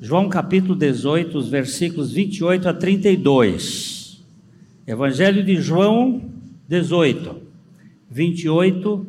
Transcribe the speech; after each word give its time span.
João 0.00 0.28
capítulo 0.28 0.76
18, 0.76 1.36
os 1.36 1.48
versículos 1.48 2.12
28 2.12 2.68
a 2.68 2.72
32. 2.72 4.22
Evangelho 4.86 5.44
de 5.44 5.56
João 5.56 6.22
18, 6.68 7.34
28 8.08 9.06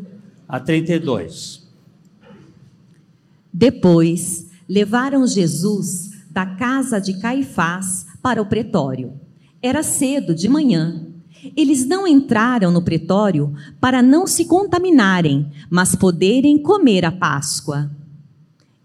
a 0.48 0.60
32. 0.60 1.70
Depois, 3.54 4.50
levaram 4.68 5.28
Jesus 5.28 6.10
da 6.32 6.48
casa 6.48 7.00
de 7.00 7.20
Caifás 7.20 8.08
para 8.20 8.42
o 8.42 8.48
pretório. 8.48 9.14
Era 9.62 9.84
cedo 9.84 10.34
de 10.34 10.50
manhã. 10.50 11.06
Eles 11.56 11.86
não 11.86 12.08
entraram 12.08 12.72
no 12.72 12.82
pretório 12.82 13.54
para 13.80 14.02
não 14.02 14.26
se 14.26 14.46
contaminarem, 14.46 15.52
mas 15.70 15.96
poderem 15.96 16.58
comer 16.58 17.06
a 17.06 17.12
Páscoa. 17.12 17.92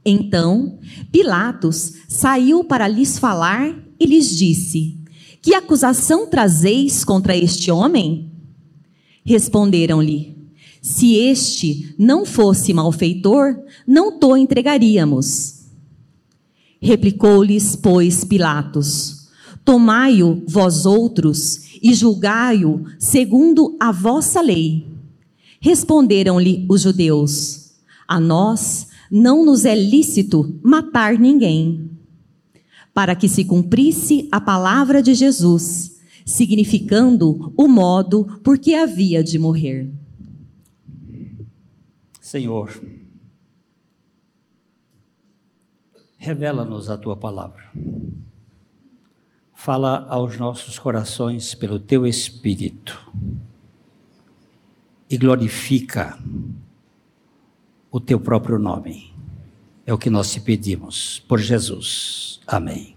Então, 0.04 0.78
Pilatos 1.10 1.94
saiu 2.06 2.62
para 2.62 2.86
lhes 2.86 3.18
falar 3.18 3.74
e 3.98 4.04
lhes 4.04 4.36
disse: 4.36 4.98
Que 5.40 5.54
acusação 5.54 6.26
trazeis 6.26 7.04
contra 7.04 7.36
este 7.36 7.70
homem? 7.70 8.30
Responderam-lhe: 9.24 10.36
Se 10.82 11.14
este 11.14 11.94
não 11.98 12.26
fosse 12.26 12.74
malfeitor, 12.74 13.56
não 13.86 14.18
to 14.18 14.36
entregaríamos. 14.36 15.64
Replicou-lhes, 16.80 17.74
pois, 17.74 18.24
Pilatos: 18.24 19.28
Tomai-o 19.64 20.44
vós 20.46 20.84
outros 20.84 21.78
e 21.82 21.94
julgai-o 21.94 22.84
segundo 22.98 23.74
a 23.80 23.90
vossa 23.90 24.42
lei. 24.42 24.86
Responderam-lhe 25.60 26.66
os 26.68 26.82
judeus: 26.82 27.72
A 28.06 28.20
nós 28.20 28.88
não 29.10 29.44
nos 29.44 29.64
é 29.64 29.74
lícito 29.74 30.58
matar 30.62 31.18
ninguém. 31.18 31.90
Para 32.92 33.14
que 33.14 33.28
se 33.28 33.44
cumprisse 33.44 34.28
a 34.30 34.40
palavra 34.40 35.02
de 35.02 35.14
Jesus, 35.14 36.00
significando 36.24 37.52
o 37.56 37.66
modo 37.66 38.40
por 38.42 38.58
que 38.58 38.74
havia 38.74 39.22
de 39.22 39.38
morrer. 39.38 39.90
Senhor, 42.20 42.70
revela-nos 46.16 46.88
a 46.88 46.96
tua 46.96 47.16
palavra. 47.16 47.70
Fala 49.52 50.06
aos 50.08 50.38
nossos 50.38 50.78
corações 50.78 51.54
pelo 51.54 51.78
teu 51.78 52.06
Espírito 52.06 53.12
e 55.08 55.16
glorifica 55.16 56.18
o 57.94 58.00
teu 58.00 58.18
próprio 58.18 58.58
nome. 58.58 59.14
É 59.86 59.94
o 59.94 59.98
que 59.98 60.10
nós 60.10 60.32
te 60.32 60.40
pedimos, 60.40 61.24
por 61.28 61.38
Jesus. 61.38 62.40
Amém. 62.44 62.96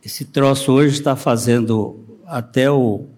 Esse 0.00 0.24
troço 0.24 0.70
hoje 0.70 0.94
está 0.94 1.16
fazendo 1.16 2.20
até 2.26 2.70
o 2.70 3.08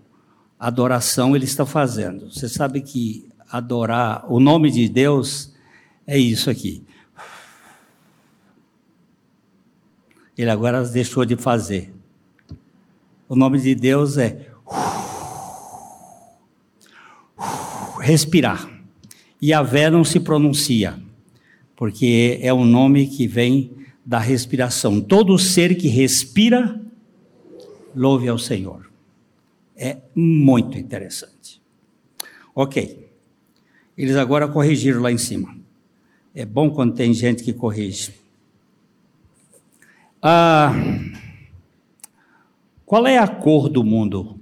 adoração 0.59 1.37
ele 1.37 1.45
está 1.45 1.67
fazendo. 1.67 2.33
Você 2.33 2.49
sabe 2.49 2.81
que 2.81 3.29
adorar 3.51 4.25
o 4.27 4.41
nome 4.41 4.71
de 4.71 4.89
Deus 4.89 5.53
é 6.07 6.17
isso 6.17 6.49
aqui. 6.49 6.83
Ele 10.35 10.49
agora 10.49 10.83
deixou 10.83 11.27
de 11.27 11.37
fazer. 11.37 11.95
O 13.29 13.37
nome 13.37 13.61
de 13.61 13.75
Deus 13.75 14.17
é 14.17 14.51
respirar. 18.07 18.71
E 19.43 19.53
a 19.53 19.63
vé 19.63 19.91
não 19.91 20.05
se 20.05 20.21
pronuncia, 20.21 20.99
porque 21.75 22.39
é 22.41 22.55
um 22.55 22.65
nome 22.65 23.09
que 23.09 23.27
vem 23.27 23.73
da 24.05 24.19
respiração. 24.19 25.01
Todo 25.01 25.39
ser 25.39 25.77
que 25.77 25.89
respira, 25.89 26.81
louve 27.95 28.29
ao 28.29 28.39
Senhor. 28.39 28.91
É 29.77 29.99
muito 30.15 30.79
interessante. 30.79 31.61
Ok. 32.55 33.05
Eles 33.99 34.17
agora 34.17 34.49
corrigiram 34.49 35.03
lá 35.03 35.11
em 35.11 35.19
cima. 35.19 35.57
É 36.35 36.47
bom 36.47 36.71
quando 36.71 36.95
tem 36.95 37.13
gente 37.13 37.43
que 37.43 37.53
corrige. 37.53 38.13
Ah, 40.23 40.73
qual 42.85 43.07
é 43.07 43.19
a 43.19 43.27
cor 43.27 43.69
do 43.69 43.83
mundo? 43.83 44.39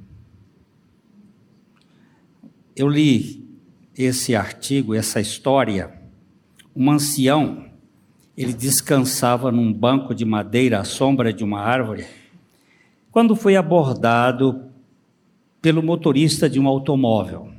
Eu 2.76 2.88
li 2.88 3.43
esse 3.96 4.34
artigo, 4.34 4.94
essa 4.94 5.20
história, 5.20 5.92
um 6.74 6.90
ancião, 6.90 7.66
ele 8.36 8.52
descansava 8.52 9.52
num 9.52 9.72
banco 9.72 10.14
de 10.14 10.24
madeira 10.24 10.80
à 10.80 10.84
sombra 10.84 11.32
de 11.32 11.44
uma 11.44 11.60
árvore, 11.60 12.06
quando 13.12 13.36
foi 13.36 13.54
abordado 13.54 14.70
pelo 15.62 15.82
motorista 15.82 16.48
de 16.50 16.58
um 16.58 16.66
automóvel. 16.66 17.52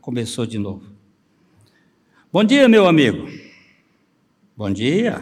Começou 0.00 0.46
de 0.46 0.56
novo. 0.56 0.84
Bom 2.32 2.44
dia, 2.44 2.68
meu 2.68 2.86
amigo. 2.86 3.28
Bom 4.56 4.70
dia. 4.70 5.20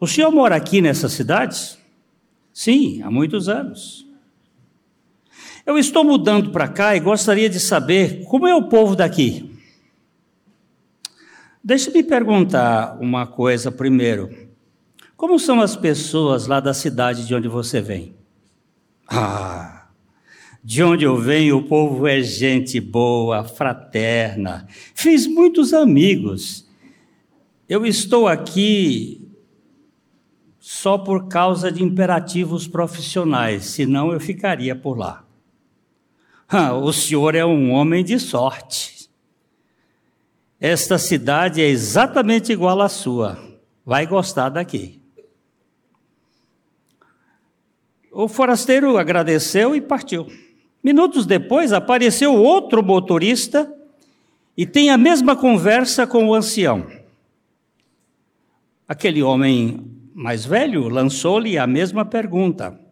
O 0.00 0.06
senhor 0.06 0.32
mora 0.32 0.56
aqui 0.56 0.80
nessa 0.80 1.08
cidade? 1.08 1.78
Sim, 2.52 3.02
há 3.02 3.10
muitos 3.10 3.48
anos. 3.48 4.07
Eu 5.68 5.76
estou 5.76 6.02
mudando 6.02 6.50
para 6.50 6.66
cá 6.66 6.96
e 6.96 7.00
gostaria 7.00 7.46
de 7.46 7.60
saber 7.60 8.24
como 8.24 8.48
é 8.48 8.54
o 8.54 8.70
povo 8.70 8.96
daqui. 8.96 9.54
Deixa-me 11.62 12.02
perguntar 12.02 12.96
uma 12.98 13.26
coisa 13.26 13.70
primeiro. 13.70 14.30
Como 15.14 15.38
são 15.38 15.60
as 15.60 15.76
pessoas 15.76 16.46
lá 16.46 16.58
da 16.58 16.72
cidade 16.72 17.26
de 17.26 17.34
onde 17.34 17.48
você 17.48 17.82
vem? 17.82 18.16
Ah, 19.06 19.88
de 20.64 20.82
onde 20.82 21.04
eu 21.04 21.18
venho, 21.18 21.58
o 21.58 21.62
povo 21.62 22.06
é 22.06 22.22
gente 22.22 22.80
boa, 22.80 23.44
fraterna. 23.44 24.66
Fiz 24.94 25.26
muitos 25.26 25.74
amigos. 25.74 26.66
Eu 27.68 27.84
estou 27.84 28.26
aqui 28.26 29.30
só 30.58 30.96
por 30.96 31.28
causa 31.28 31.70
de 31.70 31.82
imperativos 31.82 32.66
profissionais, 32.66 33.66
senão 33.66 34.10
eu 34.12 34.18
ficaria 34.18 34.74
por 34.74 34.96
lá. 34.96 35.27
O 36.82 36.92
senhor 36.92 37.34
é 37.34 37.44
um 37.44 37.72
homem 37.72 38.02
de 38.02 38.18
sorte. 38.18 39.10
Esta 40.58 40.96
cidade 40.96 41.60
é 41.60 41.66
exatamente 41.66 42.52
igual 42.52 42.80
à 42.80 42.88
sua. 42.88 43.38
Vai 43.84 44.06
gostar 44.06 44.48
daqui. 44.48 45.00
O 48.10 48.26
forasteiro 48.26 48.96
agradeceu 48.96 49.76
e 49.76 49.80
partiu. 49.80 50.26
Minutos 50.82 51.26
depois 51.26 51.72
apareceu 51.72 52.34
outro 52.34 52.82
motorista 52.82 53.70
e 54.56 54.66
tem 54.66 54.90
a 54.90 54.96
mesma 54.96 55.36
conversa 55.36 56.06
com 56.06 56.28
o 56.28 56.34
ancião. 56.34 56.86
Aquele 58.88 59.22
homem 59.22 59.84
mais 60.14 60.46
velho 60.46 60.88
lançou-lhe 60.88 61.58
a 61.58 61.66
mesma 61.66 62.04
pergunta. 62.06 62.87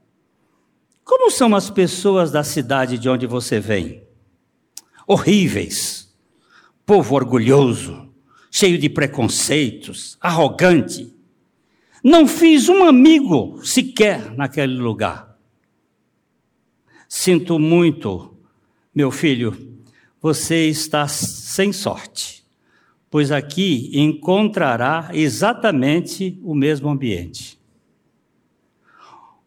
Como 1.06 1.30
são 1.30 1.54
as 1.54 1.70
pessoas 1.70 2.32
da 2.32 2.42
cidade 2.42 2.98
de 2.98 3.08
onde 3.08 3.28
você 3.28 3.60
vem? 3.60 4.02
Horríveis, 5.06 6.12
povo 6.84 7.14
orgulhoso, 7.14 8.12
cheio 8.50 8.76
de 8.76 8.88
preconceitos, 8.88 10.18
arrogante. 10.20 11.14
Não 12.02 12.26
fiz 12.26 12.68
um 12.68 12.82
amigo 12.82 13.64
sequer 13.64 14.32
naquele 14.32 14.74
lugar. 14.74 15.38
Sinto 17.08 17.56
muito, 17.56 18.36
meu 18.92 19.12
filho, 19.12 19.78
você 20.20 20.66
está 20.68 21.06
sem 21.06 21.72
sorte, 21.72 22.44
pois 23.08 23.30
aqui 23.30 23.92
encontrará 23.94 25.10
exatamente 25.12 26.36
o 26.42 26.52
mesmo 26.52 26.88
ambiente. 26.88 27.56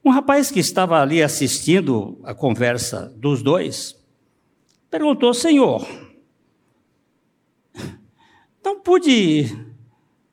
Um 0.03 0.11
rapaz 0.11 0.49
que 0.49 0.59
estava 0.59 1.01
ali 1.01 1.21
assistindo 1.21 2.19
a 2.23 2.33
conversa 2.33 3.13
dos 3.17 3.41
dois 3.43 3.97
perguntou: 4.89 5.33
Senhor, 5.33 5.85
não 8.63 8.79
pude 8.79 9.45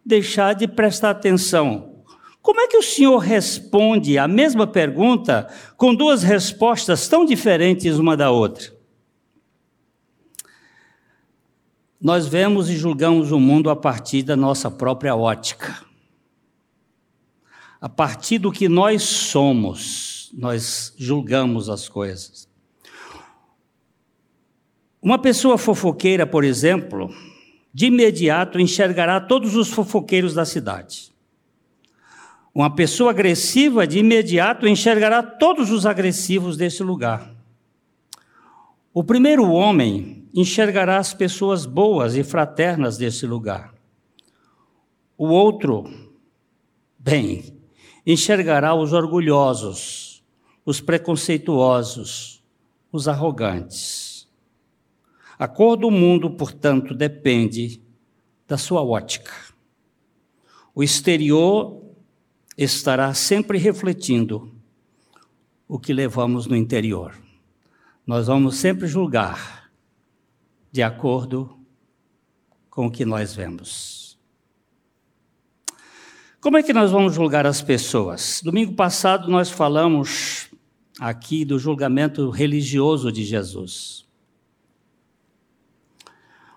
deixar 0.05 0.55
de 0.55 0.69
prestar 0.69 1.11
atenção. 1.11 2.05
Como 2.41 2.61
é 2.61 2.69
que 2.69 2.77
o 2.77 2.83
senhor 2.83 3.19
responde 3.19 4.17
a 4.19 4.29
mesma 4.29 4.69
pergunta 4.69 5.53
com 5.77 5.93
duas 5.93 6.23
respostas 6.23 7.09
tão 7.09 7.25
diferentes 7.25 7.99
uma 7.99 8.17
da 8.17 8.31
outra? 8.31 8.73
Nós 12.01 12.29
vemos 12.29 12.71
e 12.71 12.77
julgamos 12.77 13.33
o 13.33 13.41
mundo 13.41 13.69
a 13.69 13.75
partir 13.75 14.23
da 14.23 14.37
nossa 14.37 14.71
própria 14.71 15.17
ótica 15.17 15.86
a 17.81 17.89
partir 17.89 18.39
do 18.39 18.51
que 18.51 18.69
nós 18.69 19.03
somos, 19.03 20.31
nós 20.35 20.95
julgamos 20.97 21.69
as 21.69 21.89
coisas. 21.89 22.49
Uma 25.01 25.19
pessoa 25.19 25.57
fofoqueira, 25.57 26.27
por 26.27 26.43
exemplo, 26.43 27.11
de 27.73 27.87
imediato 27.87 28.59
enxergará 28.59 29.21
todos 29.21 29.55
os 29.55 29.69
fofoqueiros 29.69 30.35
da 30.35 30.45
cidade. 30.45 31.13
Uma 32.55 32.75
pessoa 32.75 33.11
agressiva, 33.11 33.87
de 33.87 33.99
imediato 33.99 34.67
enxergará 34.67 35.23
todos 35.23 35.71
os 35.71 35.85
agressivos 35.85 36.57
desse 36.57 36.83
lugar. 36.83 37.31
O 38.95 39.05
primeiro 39.05 39.45
homem 39.51 40.27
enxergará 40.33 40.97
as 40.97 41.13
pessoas 41.13 41.67
boas 41.67 42.17
e 42.17 42.25
fraternas 42.25 42.97
desse 42.97 43.27
lugar. 43.27 43.75
O 45.19 45.29
outro, 45.29 45.85
bem, 46.99 47.56
enxergará 48.07 48.75
os 48.75 48.93
orgulhosos, 48.93 50.23
os 50.65 50.81
preconceituosos, 50.81 52.43
os 52.93 53.09
arrogantes. 53.09 54.29
A 55.39 55.49
cor 55.49 55.77
do 55.77 55.91
mundo, 55.91 56.31
portanto, 56.31 56.95
depende 56.95 57.83
da 58.47 58.57
sua 58.57 58.83
ótica. 58.83 59.33
O 60.75 60.83
exterior 60.83 61.83
estará 62.57 63.13
sempre 63.13 63.59
refletindo 63.59 64.55
o 65.69 65.79
que 65.79 65.93
levamos 65.93 66.47
no 66.47 66.55
interior. 66.55 67.15
Nós 68.07 68.29
vamos 68.29 68.57
sempre 68.57 68.87
julgar 68.87 69.71
de 70.71 70.83
acordo 70.83 71.59
com 72.71 72.87
o 72.87 72.91
que 72.91 73.05
nós 73.05 73.35
vemos. 73.35 74.06
Como 76.47 76.57
é 76.57 76.63
que 76.63 76.73
nós 76.73 76.93
vamos 76.93 77.13
julgar 77.13 77.45
as 77.45 77.61
pessoas? 77.61 78.41
Domingo 78.41 78.73
passado 78.75 79.29
nós 79.29 79.51
falamos 79.51 80.49
aqui 81.01 81.45
do 81.45 81.59
julgamento 81.59 82.31
religioso 82.31 83.11
de 83.11 83.25
Jesus. 83.25 84.07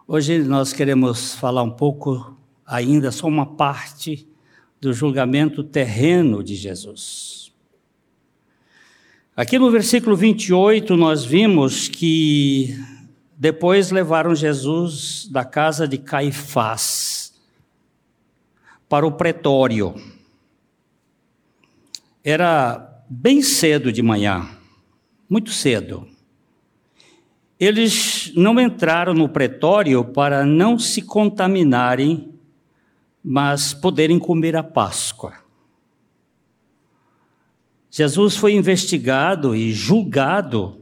Hoje 0.08 0.44
nós 0.44 0.72
queremos 0.74 1.34
falar 1.34 1.64
um 1.64 1.72
pouco, 1.72 2.38
ainda 2.68 3.12
só 3.12 3.26
uma 3.26 3.48
parte, 3.48 4.28
do 4.80 4.94
julgamento 4.94 5.64
terreno 5.64 6.44
de 6.44 6.54
Jesus. 6.54 7.52
Aqui 9.36 9.58
no 9.58 9.72
versículo 9.72 10.16
28, 10.16 10.96
nós 10.96 11.26
vimos 11.26 11.88
que 11.88 12.80
depois 13.36 13.90
levaram 13.90 14.36
Jesus 14.36 15.28
da 15.32 15.44
casa 15.44 15.88
de 15.88 15.98
Caifás 15.98 17.09
para 18.90 19.06
o 19.06 19.12
pretório. 19.12 19.94
Era 22.24 23.04
bem 23.08 23.42
cedo 23.44 23.94
de 23.94 24.02
manhã, 24.02 24.50
muito 25.30 25.52
cedo. 25.52 26.08
Eles 27.60 28.34
não 28.36 28.60
entraram 28.60 29.14
no 29.14 29.30
pretório 29.30 30.04
para 30.04 30.46
não 30.46 30.80
se 30.80 31.04
contaminarem, 31.04 32.34
mas 33.24 33.74
poderem 33.74 34.18
comer 34.18 34.56
a 34.56 34.64
Páscoa. 34.64 35.34
Jesus 37.92 38.38
foi 38.38 38.54
investigado 38.54 39.56
e 39.56 39.72
julgado 39.72 40.82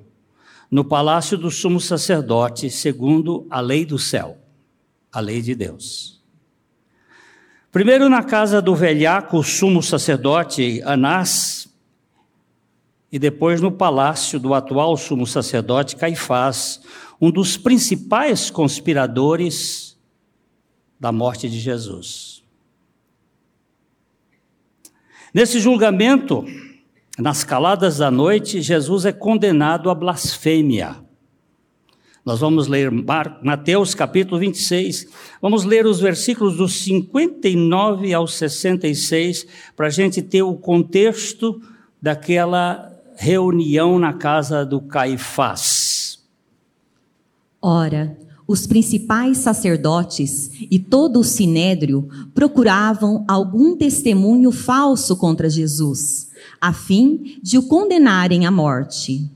no 0.69 0.83
palácio 0.83 1.37
do 1.37 1.49
sumo 1.49 1.79
sacerdote, 1.79 2.69
segundo 2.69 3.47
a 3.49 3.59
lei 3.59 3.85
do 3.85 3.97
céu, 3.97 4.37
a 5.11 5.19
lei 5.19 5.41
de 5.41 5.55
Deus. 5.55 6.16
Primeiro 7.77 8.09
na 8.09 8.23
casa 8.23 8.59
do 8.59 8.73
velhaco 8.73 9.43
sumo 9.43 9.83
sacerdote 9.83 10.81
Anás, 10.83 11.71
e 13.11 13.19
depois 13.19 13.61
no 13.61 13.71
palácio 13.71 14.39
do 14.39 14.55
atual 14.55 14.97
sumo 14.97 15.27
sacerdote 15.27 15.95
Caifás, 15.95 16.81
um 17.21 17.29
dos 17.29 17.55
principais 17.55 18.49
conspiradores 18.49 19.95
da 20.99 21.11
morte 21.11 21.47
de 21.47 21.59
Jesus. 21.59 22.43
Nesse 25.31 25.59
julgamento, 25.59 26.45
nas 27.15 27.43
caladas 27.43 27.99
da 27.99 28.09
noite, 28.09 28.59
Jesus 28.59 29.05
é 29.05 29.11
condenado 29.11 29.91
à 29.91 29.93
blasfêmia. 29.93 30.95
Nós 32.27 32.41
vamos 32.41 32.67
ler 32.67 32.91
Mateus 33.41 33.95
capítulo 33.95 34.37
26, 34.37 35.07
vamos 35.41 35.63
ler 35.63 35.85
os 35.85 36.01
versículos 36.01 36.57
dos 36.57 36.83
59 36.83 38.13
ao 38.13 38.27
66, 38.27 39.47
para 39.77 39.87
a 39.87 39.89
gente 39.89 40.21
ter 40.21 40.41
o 40.41 40.53
contexto 40.55 41.61
daquela 42.01 42.91
reunião 43.15 43.97
na 43.97 44.11
casa 44.11 44.65
do 44.65 44.81
Caifás. 44.81 46.19
Ora, 47.61 48.17
os 48.45 48.67
principais 48.67 49.37
sacerdotes 49.37 50.51
e 50.69 50.77
todo 50.77 51.21
o 51.21 51.23
sinédrio 51.23 52.09
procuravam 52.35 53.23
algum 53.25 53.77
testemunho 53.77 54.51
falso 54.51 55.15
contra 55.15 55.49
Jesus, 55.49 56.29
a 56.59 56.73
fim 56.73 57.39
de 57.41 57.57
o 57.57 57.63
condenarem 57.63 58.45
à 58.45 58.51
morte. 58.51 59.31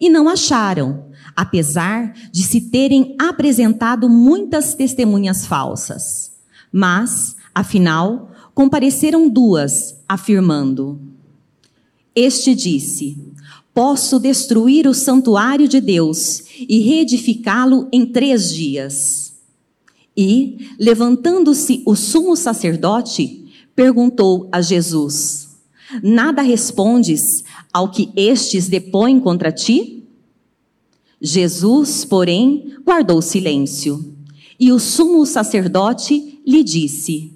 E 0.00 0.08
não 0.08 0.26
acharam, 0.26 1.07
apesar 1.38 2.12
de 2.32 2.42
se 2.42 2.62
terem 2.62 3.14
apresentado 3.16 4.08
muitas 4.08 4.74
testemunhas 4.74 5.46
falsas. 5.46 6.32
Mas, 6.72 7.36
afinal, 7.54 8.32
compareceram 8.52 9.28
duas, 9.28 9.94
afirmando: 10.08 11.00
este 12.12 12.52
disse: 12.52 13.16
Posso 13.72 14.18
destruir 14.18 14.88
o 14.88 14.92
santuário 14.92 15.68
de 15.68 15.80
Deus 15.80 16.42
e 16.58 16.80
reedificá-lo 16.80 17.86
em 17.92 18.04
três 18.04 18.52
dias. 18.52 19.34
E, 20.16 20.70
levantando-se 20.80 21.84
o 21.86 21.94
sumo 21.94 22.34
sacerdote, 22.34 23.46
perguntou 23.76 24.48
a 24.50 24.60
Jesus: 24.60 25.50
Nada 26.02 26.42
respondes 26.42 27.44
ao 27.72 27.92
que 27.92 28.10
estes 28.16 28.66
depõem 28.66 29.20
contra 29.20 29.52
ti? 29.52 29.97
Jesus, 31.20 32.04
porém, 32.04 32.74
guardou 32.84 33.20
silêncio. 33.20 34.14
E 34.58 34.72
o 34.72 34.78
sumo 34.78 35.24
sacerdote 35.26 36.40
lhe 36.46 36.64
disse: 36.64 37.32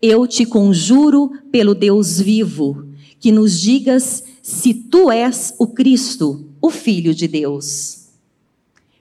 Eu 0.00 0.26
te 0.26 0.44
conjuro 0.44 1.30
pelo 1.50 1.74
Deus 1.74 2.20
vivo 2.20 2.86
que 3.18 3.32
nos 3.32 3.60
digas 3.60 4.22
se 4.42 4.72
tu 4.74 5.10
és 5.10 5.54
o 5.58 5.66
Cristo, 5.66 6.44
o 6.60 6.70
Filho 6.70 7.14
de 7.14 7.26
Deus. 7.26 8.06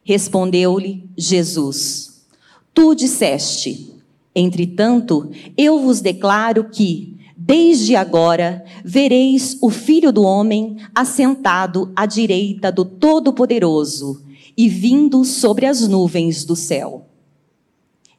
Respondeu-lhe 0.04 1.04
Jesus: 1.18 2.25
Tu 2.74 2.95
disseste. 2.95 3.94
Entretanto, 4.36 5.31
eu 5.57 5.80
vos 5.80 6.01
declaro 6.01 6.69
que, 6.69 7.15
desde 7.45 7.95
agora, 7.95 8.66
vereis 8.83 9.56
o 9.61 9.69
Filho 9.69 10.11
do 10.11 10.23
Homem 10.23 10.78
assentado 10.95 11.92
à 11.95 12.07
direita 12.07 12.71
do 12.71 12.83
Todo-Poderoso 12.83 14.23
e 14.57 14.68
vindo 14.68 15.23
sobre 15.23 15.68
as 15.68 15.87
nuvens 15.87 16.44
do 16.44 16.56
céu. 16.56 17.06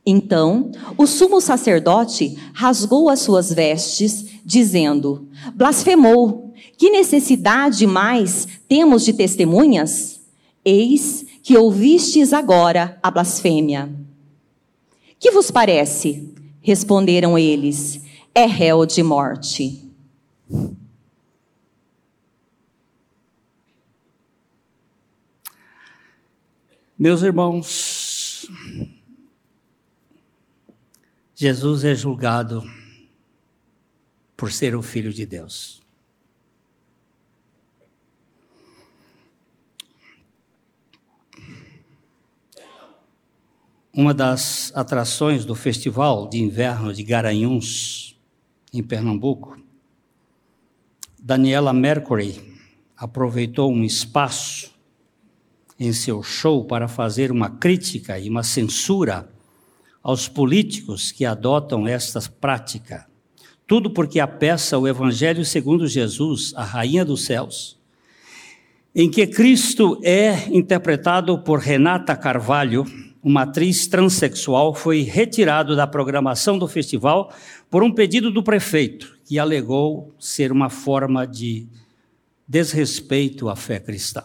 Então, 0.07 0.71
o 0.97 1.09
sumo 1.09 1.41
sacerdote 1.41 2.39
rasgou 2.55 3.09
as 3.09 3.19
suas 3.19 3.53
vestes, 3.53 4.27
dizendo: 4.45 5.27
Blasfemou! 5.53 6.55
Que 6.79 6.91
necessidade 6.91 7.85
mais 7.85 8.47
temos 8.69 9.05
de 9.05 9.13
testemunhas? 9.13 10.21
Eis 10.65 11.27
que 11.43 11.57
ouvistes 11.57 12.33
agora 12.33 12.97
a 13.03 13.11
blasfêmia. 13.11 13.91
Que 15.19 15.33
vos 15.33 15.51
parece? 15.51 16.33
Responderam 16.61 17.37
eles: 17.37 18.06
É 18.39 18.45
réu 18.45 18.85
de 18.85 19.03
morte. 19.03 19.91
Meus 26.99 27.23
irmãos, 27.23 28.47
Jesus 31.35 31.83
é 31.83 31.95
julgado 31.95 32.63
por 34.37 34.53
ser 34.53 34.77
o 34.77 34.83
Filho 34.83 35.15
de 35.15 35.25
Deus. 35.25 35.81
Uma 43.95 44.13
das 44.13 44.71
atrações 44.77 45.47
do 45.47 45.55
Festival 45.55 46.29
de 46.29 46.37
Inverno 46.37 46.93
de 46.93 47.03
Garanhuns, 47.03 48.16
em 48.79 48.83
Pernambuco, 48.83 49.59
Daniela 51.19 51.73
Mercury 51.73 52.41
aproveitou 52.97 53.73
um 53.73 53.83
espaço 53.83 54.71
em 55.79 55.93
seu 55.93 56.23
show 56.23 56.65
para 56.65 56.89
fazer 56.89 57.31
uma 57.31 57.51
crítica 57.51 58.19
e 58.19 58.29
uma 58.29 58.43
censura 58.43 59.29
aos 60.03 60.29
políticos 60.29 61.11
que 61.11 61.25
adotam 61.25 61.87
esta 61.87 62.21
prática. 62.41 63.07
Tudo 63.67 63.91
porque 63.91 64.21
a 64.21 64.27
peça 64.27 64.79
O 64.79 64.87
Evangelho 64.87 65.45
segundo 65.45 65.89
Jesus, 65.89 66.53
a 66.55 66.63
Rainha 66.63 67.05
dos 67.05 67.25
Céus, 67.25 67.79
em 68.95 69.11
que 69.11 69.27
Cristo 69.27 70.01
é 70.03 70.49
interpretado 70.51 71.39
por 71.43 71.59
Renata 71.59 72.15
Carvalho, 72.15 72.85
uma 73.27 73.43
atriz 73.43 73.89
transexual, 73.89 74.73
foi 74.73 75.01
retirado 75.01 75.75
da 75.75 75.85
programação 75.85 76.57
do 76.57 76.69
festival 76.69 77.35
por 77.69 77.83
um 77.83 77.93
pedido 77.93 78.31
do 78.31 78.41
prefeito, 78.41 79.19
que 79.25 79.37
alegou 79.37 80.15
ser 80.17 80.53
uma 80.53 80.71
forma 80.71 81.27
de 81.27 81.67
desrespeito 82.47 83.49
à 83.49 83.57
fé 83.57 83.81
cristã. 83.81 84.23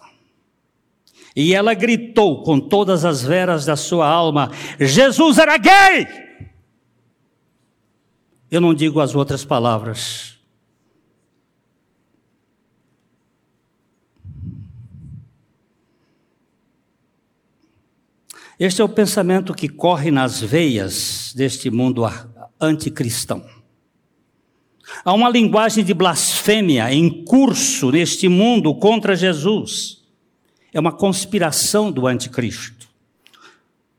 E 1.36 1.56
ela 1.56 1.74
gritou 1.74 2.44
com 2.44 2.60
todas 2.60 3.04
as 3.04 3.24
veras 3.24 3.66
da 3.66 3.76
sua 3.76 4.08
alma: 4.08 4.52
Jesus 4.80 5.40
era 5.40 5.58
gay! 5.58 6.08
Eu 8.52 8.62
não 8.62 8.72
digo 8.72 9.00
as 9.00 9.16
outras 9.16 9.44
palavras. 9.44 10.31
Este 18.64 18.80
é 18.80 18.86
o 18.86 18.90
pensamento 18.90 19.56
que 19.56 19.68
corre 19.68 20.12
nas 20.12 20.40
veias 20.40 21.34
deste 21.36 21.72
mundo 21.72 22.04
anticristão. 22.60 23.44
Há 25.04 25.12
uma 25.14 25.30
linguagem 25.30 25.84
de 25.84 25.96
blasfêmia 25.96 26.94
em 26.94 27.26
curso 27.26 27.90
neste 27.90 28.28
mundo 28.28 28.76
contra 28.76 29.16
Jesus. 29.16 30.04
É 30.72 30.80
uma 30.80 30.92
conspiração 30.92 31.92
do 31.92 32.06
anticristo. 32.06 32.88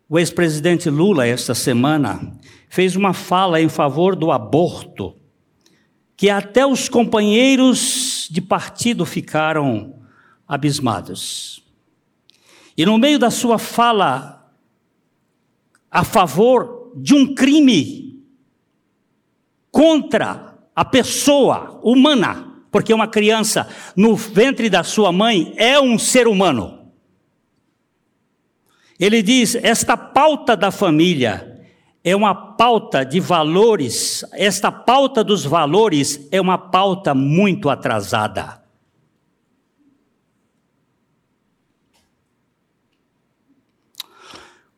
O 0.08 0.16
ex-presidente 0.16 0.88
Lula, 0.88 1.26
esta 1.26 1.56
semana, 1.56 2.32
fez 2.68 2.94
uma 2.94 3.12
fala 3.12 3.60
em 3.60 3.68
favor 3.68 4.14
do 4.14 4.30
aborto, 4.30 5.16
que 6.16 6.30
até 6.30 6.64
os 6.64 6.88
companheiros 6.88 8.28
de 8.30 8.40
partido 8.40 9.04
ficaram 9.04 9.96
abismados. 10.46 11.64
E 12.76 12.86
no 12.86 12.96
meio 12.96 13.18
da 13.18 13.28
sua 13.28 13.58
fala 13.58 14.38
a 15.92 16.02
favor 16.02 16.90
de 16.96 17.14
um 17.14 17.34
crime 17.34 18.18
contra 19.70 20.56
a 20.74 20.84
pessoa 20.84 21.78
humana, 21.82 22.64
porque 22.70 22.94
uma 22.94 23.06
criança 23.06 23.68
no 23.94 24.16
ventre 24.16 24.70
da 24.70 24.82
sua 24.82 25.12
mãe 25.12 25.52
é 25.58 25.78
um 25.78 25.98
ser 25.98 26.26
humano. 26.26 26.90
Ele 28.98 29.22
diz: 29.22 29.54
esta 29.56 29.94
pauta 29.96 30.56
da 30.56 30.70
família 30.70 31.60
é 32.02 32.16
uma 32.16 32.34
pauta 32.34 33.04
de 33.04 33.20
valores, 33.20 34.24
esta 34.32 34.72
pauta 34.72 35.22
dos 35.22 35.44
valores 35.44 36.26
é 36.32 36.40
uma 36.40 36.56
pauta 36.56 37.14
muito 37.14 37.68
atrasada. 37.68 38.61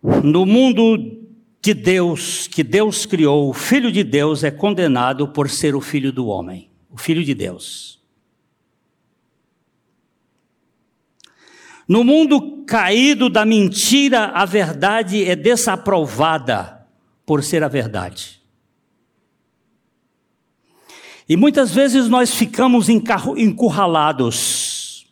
No 0.05 0.45
mundo 0.45 0.99
de 1.63 1.73
Deus, 1.73 2.47
que 2.47 2.63
Deus 2.63 3.07
criou, 3.07 3.49
o 3.49 3.55
Filho 3.55 3.91
de 3.91 4.05
Deus 4.05 4.45
é 4.45 4.51
condenado 4.51 5.29
por 5.29 5.49
ser 5.49 5.75
o 5.75 5.81
filho 5.81 6.13
do 6.13 6.27
homem, 6.27 6.71
o 6.91 6.99
Filho 6.99 7.25
de 7.25 7.35
Deus. 7.35 8.05
No 11.89 12.05
mundo 12.05 12.67
caído 12.67 13.31
da 13.31 13.47
mentira, 13.47 14.27
a 14.27 14.45
verdade 14.45 15.25
é 15.25 15.35
desaprovada 15.35 16.87
por 17.25 17.43
ser 17.43 17.65
a 17.65 17.69
verdade. 17.69 18.43
E 21.27 21.35
muitas 21.35 21.75
vezes 21.75 22.11
nós 22.11 22.35
ficamos 22.35 22.91
encurralados. 22.91 25.07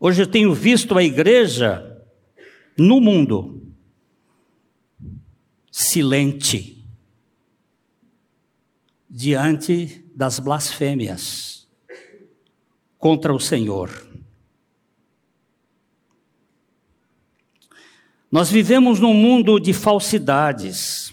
Hoje 0.00 0.22
eu 0.22 0.26
tenho 0.26 0.54
visto 0.54 0.96
a 0.96 1.04
igreja 1.04 1.87
no 2.78 3.00
mundo, 3.00 3.60
silente 5.70 6.84
diante 9.10 10.04
das 10.14 10.38
blasfêmias 10.38 11.66
contra 12.98 13.34
o 13.34 13.40
Senhor. 13.40 14.06
Nós 18.30 18.50
vivemos 18.50 19.00
num 19.00 19.14
mundo 19.14 19.58
de 19.58 19.72
falsidades. 19.72 21.12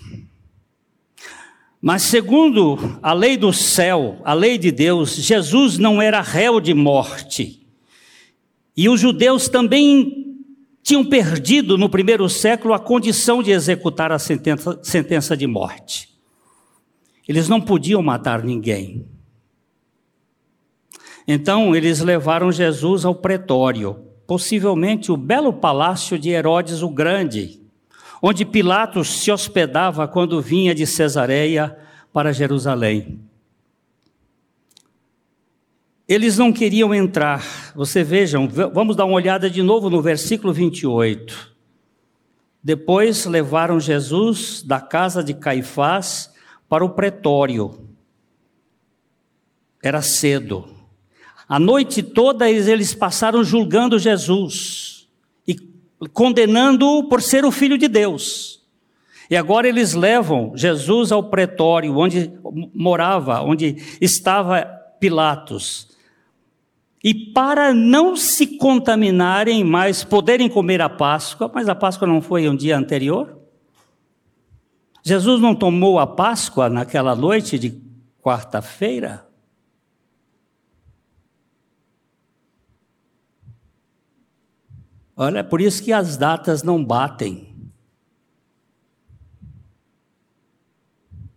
Mas, 1.81 2.01
segundo 2.01 2.99
a 3.01 3.13
lei 3.13 3.37
do 3.37 3.53
céu, 3.53 4.21
a 4.25 4.33
lei 4.33 4.57
de 4.57 4.71
Deus, 4.71 5.15
Jesus 5.15 5.77
não 5.77 6.01
era 6.01 6.19
réu 6.19 6.59
de 6.59 6.73
morte. 6.73 7.65
E 8.75 8.89
os 8.89 8.99
judeus 8.99 9.47
também 9.47 10.24
tinham 10.85 11.03
perdido 11.03 11.79
no 11.79 11.89
primeiro 11.89 12.29
século 12.29 12.71
a 12.71 12.77
condição 12.77 13.41
de 13.41 13.49
executar 13.49 14.11
a 14.11 14.19
sentença, 14.19 14.79
sentença 14.83 15.35
de 15.35 15.47
morte. 15.47 16.15
Eles 17.27 17.49
não 17.49 17.59
podiam 17.59 18.03
matar 18.03 18.43
ninguém. 18.43 19.07
Então, 21.27 21.75
eles 21.75 22.01
levaram 22.01 22.51
Jesus 22.51 23.03
ao 23.03 23.15
pretório, 23.15 23.95
possivelmente 24.27 25.11
o 25.11 25.17
belo 25.17 25.51
palácio 25.51 26.19
de 26.19 26.29
Herodes 26.29 26.83
o 26.83 26.89
Grande, 26.89 27.59
onde 28.21 28.45
Pilatos 28.45 29.07
se 29.07 29.31
hospedava 29.31 30.07
quando 30.07 30.39
vinha 30.39 30.75
de 30.75 30.85
Cesareia 30.85 31.75
para 32.13 32.31
Jerusalém. 32.31 33.24
Eles 36.07 36.37
não 36.37 36.53
queriam 36.53 36.93
entrar. 36.93 37.73
Você 37.75 38.03
vejam, 38.03 38.47
vamos 38.47 38.95
dar 38.95 39.05
uma 39.05 39.15
olhada 39.15 39.49
de 39.49 39.63
novo 39.63 39.89
no 39.89 40.01
versículo 40.01 40.53
28. 40.53 41.55
Depois 42.63 43.25
levaram 43.25 43.79
Jesus 43.79 44.61
da 44.61 44.79
casa 44.79 45.23
de 45.23 45.33
Caifás 45.33 46.31
para 46.69 46.85
o 46.85 46.89
pretório. 46.89 47.89
Era 49.83 50.01
cedo. 50.01 50.67
A 51.47 51.59
noite 51.59 52.01
toda 52.01 52.49
eles 52.49 52.93
passaram 52.93 53.43
julgando 53.43 53.99
Jesus 53.99 55.07
e 55.47 55.55
condenando-o 56.11 57.07
por 57.07 57.21
ser 57.21 57.45
o 57.45 57.51
filho 57.51 57.77
de 57.77 57.87
Deus. 57.87 58.63
E 59.29 59.35
agora 59.35 59.67
eles 59.67 59.93
levam 59.93 60.53
Jesus 60.55 61.11
ao 61.11 61.23
pretório, 61.29 61.97
onde 61.97 62.31
morava, 62.73 63.41
onde 63.41 63.77
estava 63.99 64.63
Pilatos. 64.99 65.94
E 67.05 67.13
para 67.13 67.71
não 67.71 68.15
se 68.15 68.57
contaminarem, 68.57 69.63
mas 69.63 70.03
poderem 70.03 70.49
comer 70.49 70.81
a 70.81 70.89
Páscoa, 70.89 71.51
mas 71.53 71.69
a 71.69 71.75
Páscoa 71.75 72.07
não 72.07 72.19
foi 72.19 72.49
um 72.49 72.55
dia 72.55 72.75
anterior? 72.75 73.39
Jesus 75.03 75.39
não 75.39 75.53
tomou 75.53 75.99
a 75.99 76.07
Páscoa 76.07 76.67
naquela 76.67 77.15
noite 77.15 77.59
de 77.59 77.79
quarta-feira? 78.23 79.29
Olha, 85.15 85.37
é 85.37 85.43
por 85.43 85.61
isso 85.61 85.83
que 85.83 85.93
as 85.93 86.17
datas 86.17 86.63
não 86.63 86.83
batem. 86.83 87.55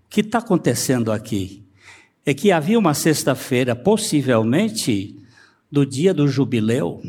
O 0.07 0.09
que 0.09 0.23
está 0.23 0.39
acontecendo 0.39 1.13
aqui? 1.13 1.63
É 2.25 2.33
que 2.33 2.51
havia 2.51 2.79
uma 2.79 2.95
sexta-feira, 2.95 3.77
possivelmente, 3.77 5.28
do 5.71 5.85
dia 5.85 6.15
do 6.15 6.27
jubileu, 6.27 7.03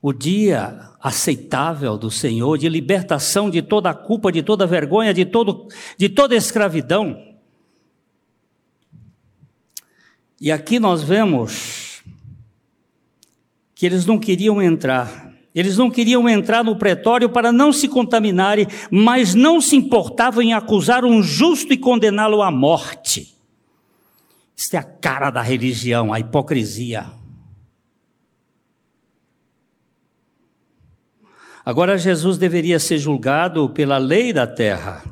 o 0.00 0.12
dia 0.12 0.90
aceitável 1.00 1.96
do 1.96 2.10
Senhor, 2.10 2.58
de 2.58 2.68
libertação 2.68 3.48
de 3.48 3.62
toda 3.62 3.90
a 3.90 3.94
culpa, 3.94 4.30
de 4.30 4.42
toda 4.42 4.64
a 4.64 4.66
vergonha, 4.66 5.14
de, 5.14 5.24
todo, 5.24 5.68
de 5.96 6.08
toda 6.08 6.34
a 6.34 6.38
escravidão. 6.38 7.34
E 10.40 10.52
aqui 10.52 10.78
nós 10.78 11.02
vemos 11.02 12.02
que 13.74 13.86
eles 13.86 14.04
não 14.06 14.18
queriam 14.18 14.60
entrar. 14.62 15.32
Eles 15.54 15.78
não 15.78 15.90
queriam 15.90 16.28
entrar 16.28 16.64
no 16.64 16.76
pretório 16.76 17.28
para 17.28 17.52
não 17.52 17.72
se 17.72 17.88
contaminarem, 17.88 18.66
mas 18.90 19.34
não 19.34 19.60
se 19.60 19.76
importavam 19.76 20.42
em 20.42 20.52
acusar 20.52 21.04
um 21.04 21.22
justo 21.22 21.72
e 21.72 21.76
condená-lo 21.76 22.42
à 22.42 22.50
morte. 22.50 23.33
Isso 24.56 24.76
é 24.76 24.78
a 24.78 24.84
cara 24.84 25.30
da 25.30 25.42
religião, 25.42 26.12
a 26.12 26.20
hipocrisia. 26.20 27.10
Agora, 31.64 31.96
Jesus 31.96 32.36
deveria 32.36 32.78
ser 32.78 32.98
julgado 32.98 33.70
pela 33.70 33.96
lei 33.96 34.32
da 34.32 34.46
terra, 34.46 35.02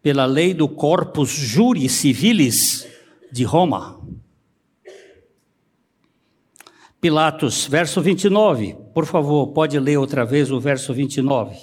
pela 0.00 0.24
lei 0.24 0.54
do 0.54 0.68
corpus 0.68 1.30
juri 1.30 1.88
civilis 1.88 2.86
de 3.32 3.44
Roma. 3.44 4.00
Pilatos, 7.00 7.66
verso 7.66 8.00
29, 8.00 8.76
por 8.94 9.06
favor, 9.06 9.48
pode 9.48 9.78
ler 9.78 9.98
outra 9.98 10.24
vez 10.24 10.50
o 10.50 10.60
verso 10.60 10.94
29. 10.94 11.56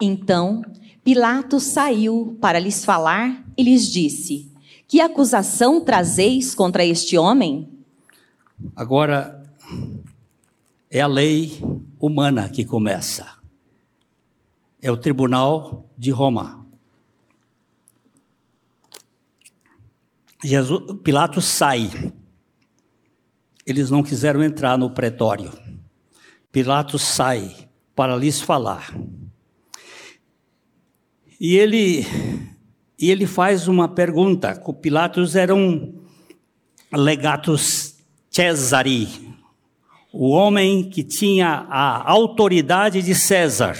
Então, 0.00 0.62
Pilatos 1.04 1.64
saiu 1.64 2.38
para 2.40 2.58
lhes 2.58 2.82
falar 2.82 3.44
e 3.58 3.62
lhes 3.62 3.86
disse: 3.86 4.50
Que 4.88 5.02
acusação 5.02 5.84
trazeis 5.84 6.54
contra 6.54 6.82
este 6.82 7.18
homem? 7.18 7.68
Agora, 8.74 9.44
é 10.90 11.02
a 11.02 11.06
lei 11.06 11.62
humana 12.00 12.48
que 12.48 12.64
começa. 12.64 13.26
É 14.80 14.90
o 14.90 14.96
tribunal 14.96 15.90
de 15.96 16.10
Roma. 16.10 16.64
Jesus, 20.42 20.98
Pilatos 21.02 21.44
sai. 21.44 22.12
Eles 23.66 23.90
não 23.90 24.02
quiseram 24.02 24.42
entrar 24.42 24.78
no 24.78 24.90
pretório. 24.90 25.52
Pilatos 26.50 27.02
sai 27.02 27.68
para 27.94 28.16
lhes 28.16 28.40
falar. 28.40 28.94
E 31.40 31.56
ele, 31.56 32.06
e 32.98 33.10
ele 33.10 33.26
faz 33.26 33.68
uma 33.68 33.88
pergunta. 33.88 34.60
O 34.64 34.72
Pilatos 34.72 35.36
era 35.36 35.54
um 35.54 35.94
legatus 36.92 37.96
Cesari, 38.30 39.08
o 40.12 40.30
homem 40.30 40.88
que 40.88 41.02
tinha 41.02 41.66
a 41.68 42.10
autoridade 42.10 43.02
de 43.02 43.14
César, 43.14 43.76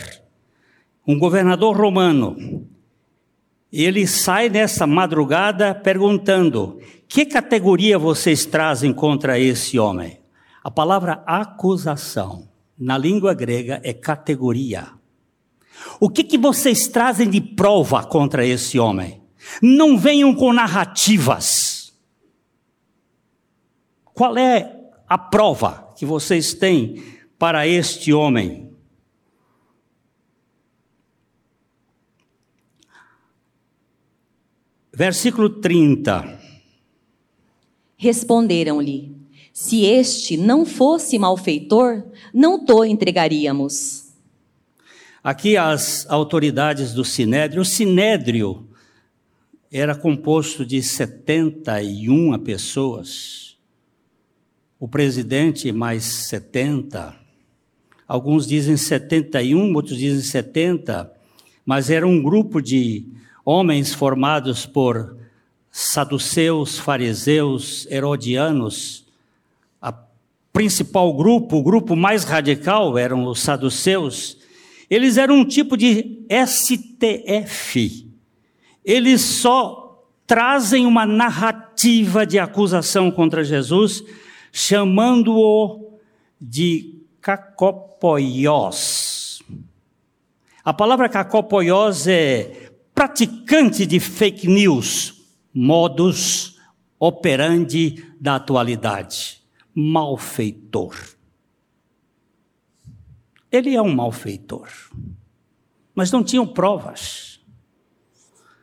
um 1.07 1.19
governador 1.19 1.77
romano. 1.77 2.67
Ele 3.73 4.07
sai 4.07 4.49
nessa 4.49 4.87
madrugada 4.87 5.75
perguntando: 5.75 6.81
que 7.09 7.25
categoria 7.25 7.99
vocês 7.99 8.47
trazem 8.47 8.93
contra 8.93 9.39
esse 9.39 9.79
homem? 9.79 10.21
A 10.63 10.71
palavra 10.71 11.23
acusação, 11.27 12.49
na 12.79 12.97
língua 12.97 13.35
grega, 13.35 13.81
é 13.85 13.93
categoria. 13.93 14.89
O 16.01 16.11
que, 16.11 16.25
que 16.25 16.39
vocês 16.39 16.89
trazem 16.89 17.29
de 17.29 17.41
prova 17.41 18.05
contra 18.05 18.47
esse 18.47 18.79
homem? 18.79 19.23
Não 19.63 19.99
venham 19.99 20.35
com 20.35 20.53
narrativas. 20.53 21.93
Qual 24.13 24.37
é 24.37 24.91
a 25.09 25.19
prova 25.19 25.93
que 25.97 26.07
vocês 26.07 26.55
têm 26.55 27.03
para 27.39 27.67
este 27.67 28.13
homem? 28.13 28.71
Versículo 34.93 35.49
30. 35.61 36.41
Responderam-lhe: 37.97 39.13
Se 39.53 39.85
este 39.85 40.37
não 40.37 40.65
fosse 40.65 41.19
malfeitor, 41.19 42.05
não 42.33 42.65
to 42.65 42.85
entregaríamos. 42.85 44.04
Aqui 45.25 45.57
as 45.57 46.07
autoridades 46.11 46.93
do 46.93 47.03
Sinédrio, 47.03 47.63
o 47.63 47.65
Sinédrio 47.65 48.69
era 49.73 49.95
composto 49.95 50.67
de 50.67 50.83
71 50.83 52.39
pessoas. 52.41 53.57
O 54.79 54.87
presidente 54.87 55.73
mais 55.73 56.05
70. 56.05 57.17
Alguns 58.07 58.47
dizem 58.47 58.77
71, 58.77 59.75
outros 59.75 59.97
dizem 59.97 60.21
70, 60.21 61.11
mas 61.65 61.89
era 61.89 62.07
um 62.07 62.23
grupo 62.23 62.61
de 62.61 63.09
homens 63.47 63.95
formados 63.95 64.67
por 64.67 65.17
saduceus, 65.71 66.79
fariseus, 66.79 67.87
herodianos. 67.91 69.07
O 69.83 69.91
principal 70.53 71.15
grupo, 71.15 71.57
o 71.57 71.63
grupo 71.63 71.97
mais 71.97 72.25
radical, 72.25 72.99
eram 72.99 73.25
os 73.25 73.41
saduceus. 73.41 74.44
Eles 74.91 75.17
eram 75.17 75.37
um 75.37 75.45
tipo 75.45 75.77
de 75.77 76.25
STF. 76.47 78.09
Eles 78.85 79.21
só 79.21 80.05
trazem 80.27 80.87
uma 80.87 81.07
narrativa 81.07 82.27
de 82.27 82.39
acusação 82.39 83.11
contra 83.11 83.45
Jesus, 83.45 84.03
chamando-o 84.53 85.99
de 86.41 87.03
cacopoiós. 87.21 88.63
A 90.65 90.73
palavra 90.73 91.09
cacopoiós 91.09 92.07
é 92.07 92.71
praticante 92.95 93.85
de 93.85 93.99
fake 94.01 94.47
news, 94.47 95.23
modus 95.53 96.59
operandi 96.99 98.05
da 98.21 98.37
atualidade, 98.37 99.43
malfeitor. 99.75 100.95
Ele 103.55 103.77
é 103.77 103.81
um 103.81 103.95
malfeitor, 103.95 104.69
mas 105.95 106.11
não 106.11 106.25
tinham 106.25 106.45
provas. 106.45 107.39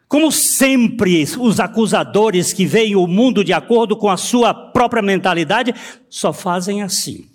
Como 0.06 0.30
sempre, 0.34 1.24
os 1.40 1.62
acusadores 1.62 2.52
que 2.52 2.66
veem 2.66 2.98
o 2.98 3.08
mundo 3.08 3.42
de 3.42 3.54
acordo 3.54 3.96
com 3.96 4.10
a 4.10 4.18
sua 4.18 4.54
própria 4.54 5.02
mentalidade 5.02 5.74
só 6.10 6.34
fazem 6.34 6.82
assim. 6.82 7.30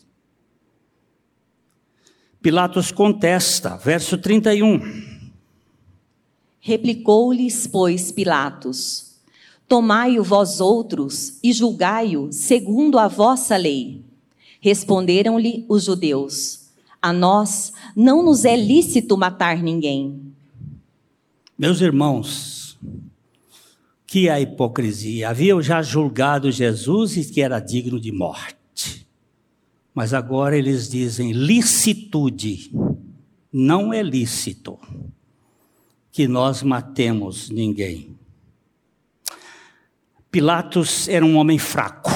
Pilatos 2.43 2.93
contesta, 2.93 3.79
verso 3.79 4.19
31. 4.19 4.79
Replicou-lhes, 6.61 7.67
pois, 7.67 8.13
Pilatos: 8.13 9.19
Tomai-o 9.67 10.23
vós 10.23 10.61
outros 10.61 11.39
e 11.43 11.55
julgai-o 11.55 12.31
segundo 12.31 12.99
a 12.99 13.09
vossa 13.09 13.57
lei. 13.57 14.05
Responderam-lhe 14.61 15.65
os 15.71 15.85
judeus: 15.85 16.66
A 17.07 17.13
nós 17.13 17.73
não 17.95 18.21
nos 18.21 18.45
é 18.45 18.57
lícito 18.57 19.17
matar 19.17 19.63
ninguém. 19.63 20.35
Meus 21.57 21.81
irmãos, 21.81 22.77
que 24.05 24.29
a 24.29 24.41
hipocrisia. 24.41 25.31
Haviam 25.31 25.63
já 25.63 25.81
julgado 25.83 26.51
Jesus 26.51 27.17
e 27.17 27.25
que 27.25 27.41
era 27.41 27.61
digno 27.61 28.01
de 28.01 28.11
morte. 28.11 29.07
Mas 29.95 30.13
agora 30.13 30.59
eles 30.59 30.89
dizem 30.89 31.31
licitude. 31.31 32.73
Não 33.53 33.93
é 33.93 34.03
lícito 34.03 34.77
que 36.11 36.27
nós 36.27 36.61
matemos 36.61 37.51
ninguém. 37.51 38.17
Pilatos 40.29 41.07
era 41.07 41.25
um 41.25 41.37
homem 41.37 41.57
fraco. 41.57 42.11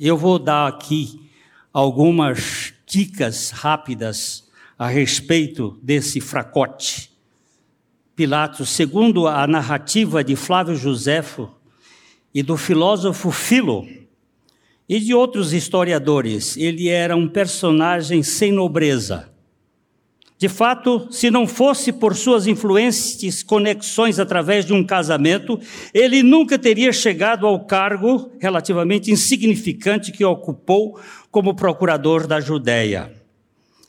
Eu 0.00 0.16
vou 0.16 0.36
dar 0.36 0.66
aqui 0.66 1.30
algumas 1.72 2.76
dicas 2.88 3.50
rápidas 3.50 4.48
a 4.78 4.88
respeito 4.88 5.78
desse 5.82 6.20
fracote. 6.20 7.10
Pilatos, 8.16 8.70
segundo 8.70 9.28
a 9.28 9.46
narrativa 9.46 10.24
de 10.24 10.34
Flávio 10.34 10.74
Joséfo 10.74 11.54
e 12.34 12.42
do 12.42 12.56
filósofo 12.56 13.30
Filo 13.30 13.86
e 14.88 14.98
de 14.98 15.12
outros 15.12 15.52
historiadores, 15.52 16.56
ele 16.56 16.88
era 16.88 17.14
um 17.14 17.28
personagem 17.28 18.22
sem 18.22 18.50
nobreza 18.50 19.30
de 20.38 20.48
fato, 20.48 21.08
se 21.10 21.32
não 21.32 21.48
fosse 21.48 21.92
por 21.92 22.14
suas 22.14 22.46
influentes 22.46 23.42
conexões 23.42 24.20
através 24.20 24.64
de 24.64 24.72
um 24.72 24.84
casamento, 24.84 25.58
ele 25.92 26.22
nunca 26.22 26.56
teria 26.56 26.92
chegado 26.92 27.44
ao 27.44 27.66
cargo 27.66 28.30
relativamente 28.38 29.10
insignificante 29.10 30.12
que 30.12 30.24
ocupou 30.24 31.00
como 31.38 31.54
procurador 31.54 32.26
da 32.26 32.40
Judéia. 32.40 33.12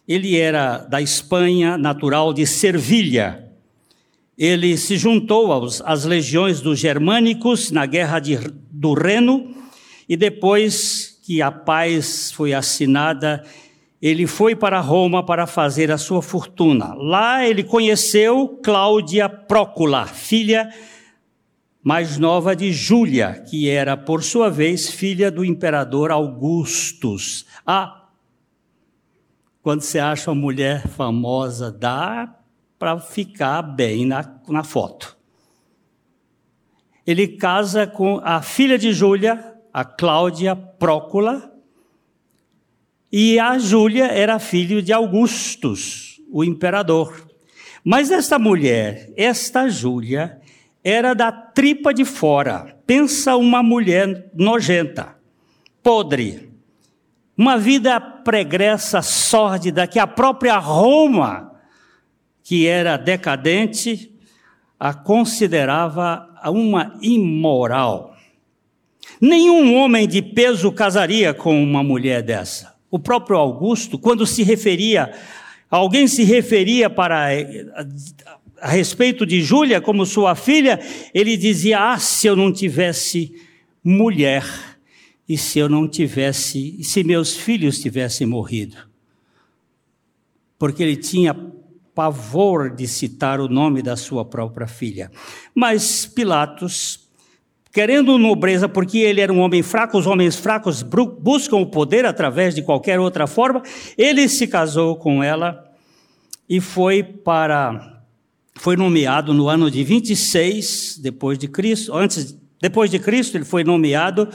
Ele 0.08 0.38
era 0.38 0.78
da 0.78 1.02
Espanha, 1.02 1.80
natural 1.80 2.32
de 2.32 2.46
Servilha. 2.46 3.44
Ele 4.38 4.78
se 4.78 4.96
juntou 4.98 5.52
aos, 5.52 5.82
às 5.82 6.06
legiões 6.06 6.62
dos 6.62 6.78
germânicos 6.78 7.72
na 7.72 7.88
guerra 7.88 8.20
de, 8.20 8.38
do 8.70 8.94
Reno 8.94 9.52
e 10.08 10.16
depois 10.16 11.20
que 11.26 11.42
a 11.42 11.52
paz 11.52 12.32
foi 12.32 12.54
assinada, 12.54 13.44
ele 14.00 14.28
foi 14.28 14.56
para 14.56 14.80
Roma 14.80 15.26
para 15.26 15.48
fazer 15.48 15.92
a 15.92 15.98
sua 15.98 16.22
fortuna. 16.22 16.94
Lá 16.94 17.48
ele 17.48 17.64
conheceu 17.64 18.60
Cláudia 18.62 19.28
Prócula, 19.28 20.06
filha 20.06 20.70
mais 21.84 22.18
nova 22.18 22.56
de 22.56 22.74
Júlia, 22.74 23.44
que 23.50 23.70
era, 23.70 23.96
por 23.96 24.24
sua 24.24 24.50
vez, 24.50 24.90
filha 24.90 25.32
do 25.32 25.46
imperador 25.46 26.12
Augustus. 26.12 27.46
Ah, 27.66 28.08
quando 29.62 29.82
você 29.82 30.00
acha 30.00 30.32
uma 30.32 30.42
mulher 30.42 30.88
famosa, 30.88 31.72
dá 31.72 32.36
para 32.78 33.00
ficar 33.00 33.62
bem 33.62 34.06
na, 34.06 34.40
na 34.48 34.64
foto. 34.64 35.18
Ele 37.06 37.28
casa 37.28 37.88
com 37.88 38.22
a 38.24 38.42
filha 38.42 38.78
de 38.78 38.94
Júlia, 38.94 39.56
a 39.74 39.84
Cláudia 39.84 40.56
Prócula, 40.56 41.54
e 43.12 43.40
a 43.40 43.58
Júlia 43.58 44.06
era 44.06 44.38
filho 44.38 44.82
de 44.82 44.94
Augustus, 44.94 46.22
o 46.32 46.44
imperador. 46.44 47.28
Mas 47.84 48.12
esta 48.12 48.38
mulher, 48.38 49.12
esta 49.18 49.68
Júlia, 49.68 50.39
era 50.84 51.14
da 51.14 51.32
tripa 51.32 51.94
de 51.94 52.06
fora. 52.06 52.76
Pensa 52.86 53.36
uma 53.36 53.62
mulher 53.62 54.30
nojenta, 54.34 55.16
podre. 55.84 56.50
Uma 57.38 57.58
vida 57.58 58.00
pregressa, 58.00 59.02
sórdida, 59.02 59.88
que 59.88 59.98
a 59.98 60.06
própria 60.06 60.58
Roma, 60.58 61.54
que 62.44 62.68
era 62.68 62.98
decadente, 62.98 64.12
a 64.80 64.94
considerava 64.94 66.28
uma 66.46 66.98
imoral. 67.02 68.16
Nenhum 69.22 69.76
homem 69.76 70.08
de 70.08 70.22
peso 70.22 70.72
casaria 70.72 71.34
com 71.34 71.62
uma 71.62 71.84
mulher 71.84 72.22
dessa. 72.22 72.76
O 72.90 72.98
próprio 72.98 73.38
Augusto, 73.38 74.00
quando 74.00 74.26
se 74.26 74.44
referia, 74.44 75.12
alguém 75.70 76.08
se 76.08 76.24
referia 76.24 76.90
para 76.90 77.28
a, 78.62 78.70
respeito 78.70 79.26
de 79.26 79.42
Júlia 79.42 79.82
como 79.82 80.06
sua 80.06 80.36
filha, 80.36 80.80
ele 81.14 81.36
dizia: 81.38 81.92
"Ah, 81.92 82.00
se 82.00 82.28
eu 82.28 82.36
não 82.36 82.52
tivesse 82.52 83.34
mulher 83.84 84.46
e 85.28 85.38
se 85.38 85.60
eu 85.60 85.70
não 85.70 85.88
tivesse, 85.88 86.84
se 86.84 87.04
meus 87.04 87.36
filhos 87.36 87.80
tivessem 87.80 88.28
morrido". 88.28 88.78
Porque 90.58 90.84
ele 90.84 90.96
tinha 90.96 91.34
pavor 91.94 92.70
de 92.70 92.88
citar 92.88 93.40
o 93.40 93.50
nome 93.50 93.82
da 93.82 93.96
sua 93.96 94.24
própria 94.24 94.68
filha. 94.68 95.12
Mas 95.54 96.06
Pilatos 96.06 97.10
querendo 97.72 98.18
nobreza, 98.18 98.68
porque 98.68 99.00
ele 99.00 99.22
era 99.22 99.32
um 99.32 99.40
homem 99.40 99.62
fraco, 99.62 99.98
os 99.98 100.08
homens 100.08 100.36
fracos 100.36 100.84
buscam 100.84 101.58
o 101.58 101.66
poder 101.66 102.06
através 102.06 102.56
de 102.56 102.62
qualquer 102.62 103.00
outra 103.00 103.28
forma. 103.28 103.62
Ele 103.98 104.28
se 104.28 104.48
casou 104.48 104.96
com 104.96 105.24
ela 105.24 105.64
e 106.48 106.60
foi 106.60 107.04
para 107.04 107.99
foi 108.60 108.76
nomeado 108.76 109.34
no 109.34 109.48
ano 109.48 109.72
de 109.72 109.84
26 109.86 111.00
depois 111.02 111.40
de 111.40 111.48
Cristo, 111.48 111.96
antes 111.96 112.38
depois 112.62 112.92
de 112.92 113.00
Cristo, 113.00 113.38
ele 113.38 113.46
foi 113.46 113.64
nomeado 113.64 114.28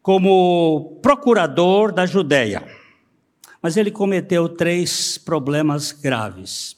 como 0.00 1.00
procurador 1.02 1.92
da 1.92 2.06
Judéia. 2.06 2.64
Mas 3.60 3.76
ele 3.76 3.90
cometeu 3.90 4.48
três 4.48 5.18
problemas 5.18 5.90
graves. 5.90 6.76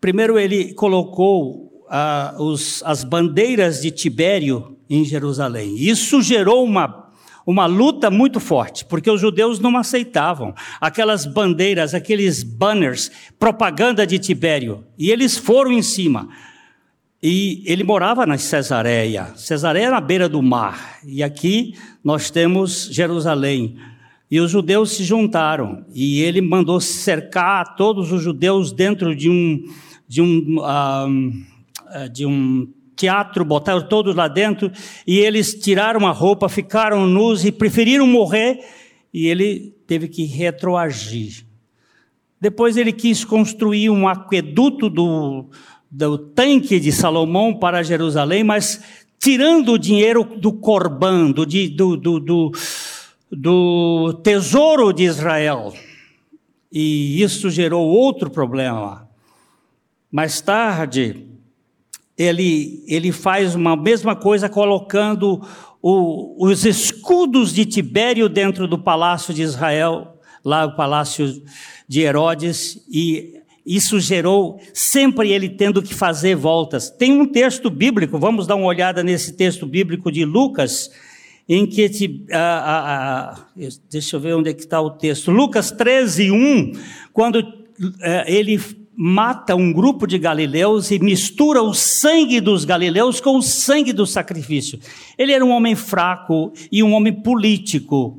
Primeiro, 0.00 0.38
ele 0.38 0.72
colocou 0.72 1.84
ah, 1.90 2.36
os, 2.38 2.82
as 2.84 3.04
bandeiras 3.04 3.82
de 3.82 3.90
Tibério 3.90 4.78
em 4.88 5.04
Jerusalém. 5.04 5.76
Isso 5.76 6.22
gerou 6.22 6.64
uma, 6.64 7.01
uma 7.46 7.66
luta 7.66 8.10
muito 8.10 8.38
forte, 8.38 8.84
porque 8.84 9.10
os 9.10 9.20
judeus 9.20 9.58
não 9.58 9.76
aceitavam 9.76 10.54
aquelas 10.80 11.26
bandeiras, 11.26 11.94
aqueles 11.94 12.42
banners, 12.42 13.10
propaganda 13.38 14.06
de 14.06 14.18
Tibério. 14.18 14.84
E 14.98 15.10
eles 15.10 15.36
foram 15.36 15.72
em 15.72 15.82
cima. 15.82 16.28
E 17.22 17.62
ele 17.66 17.84
morava 17.84 18.26
na 18.26 18.36
Cesareia. 18.36 19.32
Cesareia 19.36 19.90
na 19.90 20.00
beira 20.00 20.28
do 20.28 20.42
mar. 20.42 20.98
E 21.06 21.22
aqui 21.22 21.74
nós 22.02 22.30
temos 22.30 22.88
Jerusalém. 22.90 23.76
E 24.28 24.40
os 24.40 24.50
judeus 24.50 24.92
se 24.92 25.04
juntaram. 25.04 25.84
E 25.94 26.20
ele 26.20 26.40
mandou 26.40 26.80
cercar 26.80 27.76
todos 27.76 28.10
os 28.10 28.22
judeus 28.22 28.72
dentro 28.72 29.14
de 29.14 29.30
um, 29.30 29.62
de 30.08 30.20
um, 30.20 30.58
ah, 30.64 31.06
de 32.10 32.26
um 32.26 32.66
teatro, 33.02 33.44
botaram 33.44 33.82
todos 33.82 34.14
lá 34.14 34.28
dentro 34.28 34.70
e 35.04 35.18
eles 35.18 35.54
tiraram 35.54 36.06
a 36.06 36.12
roupa, 36.12 36.48
ficaram 36.48 37.04
nus 37.06 37.44
e 37.44 37.50
preferiram 37.50 38.06
morrer 38.06 38.60
e 39.12 39.26
ele 39.26 39.74
teve 39.88 40.06
que 40.06 40.24
retroagir. 40.24 41.44
Depois 42.40 42.76
ele 42.76 42.92
quis 42.92 43.24
construir 43.24 43.90
um 43.90 44.06
aqueduto 44.06 44.88
do, 44.88 45.46
do 45.90 46.16
tanque 46.16 46.78
de 46.78 46.92
Salomão 46.92 47.58
para 47.58 47.82
Jerusalém, 47.82 48.44
mas 48.44 48.80
tirando 49.18 49.72
o 49.72 49.78
dinheiro 49.78 50.24
do 50.24 50.52
Corban, 50.52 51.32
do, 51.32 51.44
do, 51.44 51.96
do, 51.96 52.20
do, 52.20 52.52
do 53.30 54.20
tesouro 54.22 54.92
de 54.92 55.04
Israel. 55.04 55.74
E 56.70 57.20
isso 57.20 57.50
gerou 57.50 57.84
outro 57.84 58.30
problema. 58.30 59.08
Mais 60.10 60.40
tarde, 60.40 61.31
ele, 62.16 62.84
ele 62.86 63.12
faz 63.12 63.54
uma 63.54 63.76
mesma 63.76 64.14
coisa 64.14 64.48
colocando 64.48 65.40
o, 65.80 66.46
os 66.46 66.64
escudos 66.64 67.52
de 67.52 67.64
Tibério 67.64 68.28
dentro 68.28 68.68
do 68.68 68.78
palácio 68.78 69.34
de 69.34 69.42
Israel, 69.42 70.18
lá 70.44 70.66
o 70.66 70.76
palácio 70.76 71.42
de 71.88 72.00
Herodes, 72.00 72.84
e 72.88 73.40
isso 73.64 73.98
gerou 74.00 74.60
sempre 74.74 75.30
ele 75.30 75.48
tendo 75.48 75.82
que 75.82 75.94
fazer 75.94 76.34
voltas. 76.34 76.90
Tem 76.90 77.12
um 77.12 77.26
texto 77.26 77.70
bíblico, 77.70 78.18
vamos 78.18 78.46
dar 78.46 78.56
uma 78.56 78.66
olhada 78.66 79.02
nesse 79.02 79.32
texto 79.32 79.66
bíblico 79.66 80.10
de 80.10 80.24
Lucas, 80.24 80.90
em 81.48 81.66
que, 81.66 82.24
ah, 82.32 82.38
ah, 82.38 83.34
ah, 83.34 83.46
deixa 83.90 84.16
eu 84.16 84.20
ver 84.20 84.34
onde 84.34 84.50
é 84.50 84.54
que 84.54 84.60
está 84.60 84.80
o 84.80 84.90
texto, 84.90 85.30
Lucas 85.30 85.70
13, 85.70 86.30
1, 86.30 86.72
quando 87.12 87.40
eh, 88.00 88.24
ele 88.28 88.60
mata 88.94 89.56
um 89.56 89.72
grupo 89.72 90.06
de 90.06 90.18
galileus 90.18 90.90
e 90.90 90.98
mistura 90.98 91.62
o 91.62 91.72
sangue 91.72 92.40
dos 92.40 92.64
galileus 92.64 93.20
com 93.20 93.36
o 93.36 93.42
sangue 93.42 93.92
do 93.92 94.06
sacrifício. 94.06 94.78
Ele 95.16 95.32
era 95.32 95.44
um 95.44 95.50
homem 95.50 95.74
fraco 95.74 96.52
e 96.70 96.82
um 96.82 96.92
homem 96.92 97.12
político. 97.12 98.18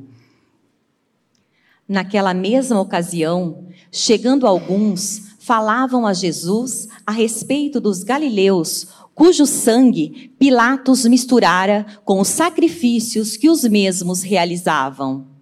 Naquela 1.88 2.32
mesma 2.32 2.80
ocasião, 2.80 3.66
chegando 3.92 4.46
alguns, 4.46 5.34
falavam 5.38 6.06
a 6.06 6.14
Jesus 6.14 6.88
a 7.06 7.12
respeito 7.12 7.78
dos 7.80 8.02
galileus, 8.02 8.88
cujo 9.14 9.46
sangue 9.46 10.32
Pilatos 10.38 11.04
misturara 11.04 11.86
com 12.04 12.20
os 12.20 12.28
sacrifícios 12.28 13.36
que 13.36 13.48
os 13.48 13.62
mesmos 13.64 14.22
realizavam. 14.22 15.33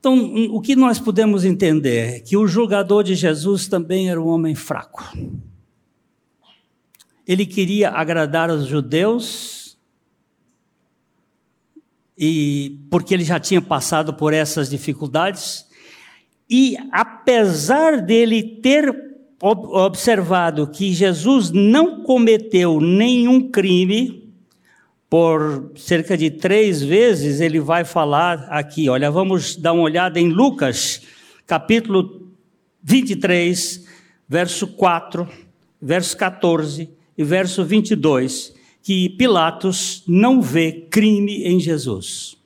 Então, 0.00 0.34
o 0.50 0.62
que 0.62 0.74
nós 0.74 0.98
podemos 0.98 1.44
entender 1.44 2.16
é 2.16 2.20
que 2.20 2.34
o 2.34 2.46
julgador 2.46 3.04
de 3.04 3.14
Jesus 3.14 3.68
também 3.68 4.08
era 4.08 4.18
um 4.18 4.28
homem 4.28 4.54
fraco. 4.54 5.04
Ele 7.28 7.44
queria 7.44 7.90
agradar 7.90 8.50
os 8.50 8.66
judeus, 8.66 9.78
e 12.16 12.80
porque 12.90 13.12
ele 13.12 13.24
já 13.24 13.38
tinha 13.38 13.60
passado 13.60 14.14
por 14.14 14.32
essas 14.32 14.70
dificuldades, 14.70 15.66
e 16.48 16.76
apesar 16.90 18.00
dele 18.00 18.42
ter 18.42 18.90
observado 19.42 20.66
que 20.66 20.94
Jesus 20.94 21.50
não 21.50 22.02
cometeu 22.04 22.80
nenhum 22.80 23.50
crime, 23.50 24.29
por 25.10 25.72
cerca 25.74 26.16
de 26.16 26.30
três 26.30 26.80
vezes 26.80 27.40
ele 27.40 27.58
vai 27.58 27.84
falar 27.84 28.46
aqui. 28.48 28.88
Olha, 28.88 29.10
vamos 29.10 29.56
dar 29.56 29.72
uma 29.72 29.82
olhada 29.82 30.20
em 30.20 30.28
Lucas, 30.28 31.02
capítulo 31.44 32.30
23, 32.80 33.84
verso 34.28 34.68
4, 34.68 35.28
verso 35.82 36.16
14 36.16 36.88
e 37.18 37.24
verso 37.24 37.64
22, 37.64 38.54
que 38.84 39.08
Pilatos 39.08 40.04
não 40.06 40.40
vê 40.40 40.86
crime 40.88 41.42
em 41.42 41.58
Jesus. 41.58 42.36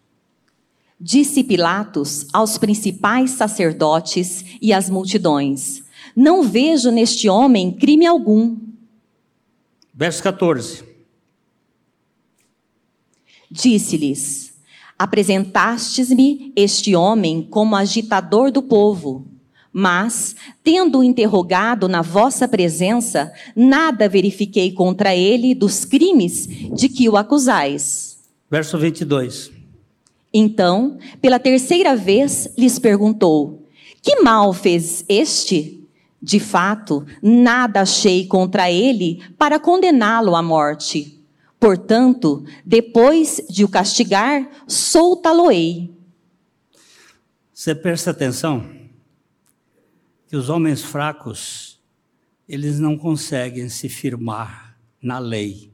Disse 0.99 1.45
Pilatos 1.45 2.27
aos 2.33 2.57
principais 2.57 3.33
sacerdotes 3.33 4.43
e 4.63 4.73
às 4.73 4.89
multidões: 4.89 5.83
Não 6.17 6.43
vejo 6.43 6.91
neste 6.91 7.29
homem 7.29 7.71
crime 7.73 8.07
algum. 8.07 8.57
Verso 9.93 10.23
14. 10.23 10.94
Disse-lhes: 13.55 14.53
Apresentastes-me 14.99 16.53
este 16.57 16.97
homem 16.97 17.41
como 17.49 17.77
agitador 17.77 18.51
do 18.51 18.61
povo. 18.61 19.29
Mas, 19.73 20.35
tendo-o 20.65 21.05
interrogado 21.05 21.89
na 21.89 22.03
vossa 22.03 22.49
presença, 22.49 23.33
nada 23.55 24.09
verifiquei 24.09 24.73
contra 24.73 25.15
ele 25.15 25.55
dos 25.55 25.85
crimes 25.85 26.49
de 26.75 26.89
que 26.89 27.09
o 27.09 27.17
acusais. 27.17 28.19
Verso 28.51 28.77
22. 28.77 29.53
Então, 30.33 30.99
pela 31.23 31.39
terceira 31.39 31.95
vez, 31.95 32.49
lhes 32.59 32.81
perguntou: 32.81 33.69
Que 34.03 34.21
mal 34.21 34.53
fez 34.53 35.05
este? 35.09 35.81
De 36.21 36.41
fato, 36.41 37.07
nada 37.23 37.83
achei 37.83 38.27
contra 38.27 38.69
ele 38.69 39.23
para 39.39 39.61
condená-lo 39.61 40.35
à 40.35 40.43
morte. 40.43 41.24
Portanto, 41.65 42.45
depois 42.63 43.41
de 43.49 43.65
o 43.65 43.69
castigar, 43.71 44.51
soltá-lo-ei. 44.69 45.91
Você 47.55 47.75
presta 47.75 48.11
atenção 48.11 48.71
que 50.29 50.37
os 50.37 50.51
homens 50.51 50.83
fracos, 50.83 51.81
eles 52.47 52.79
não 52.79 52.99
conseguem 52.99 53.71
se 53.71 53.89
firmar 53.89 54.79
na 55.01 55.19
lei. 55.19 55.73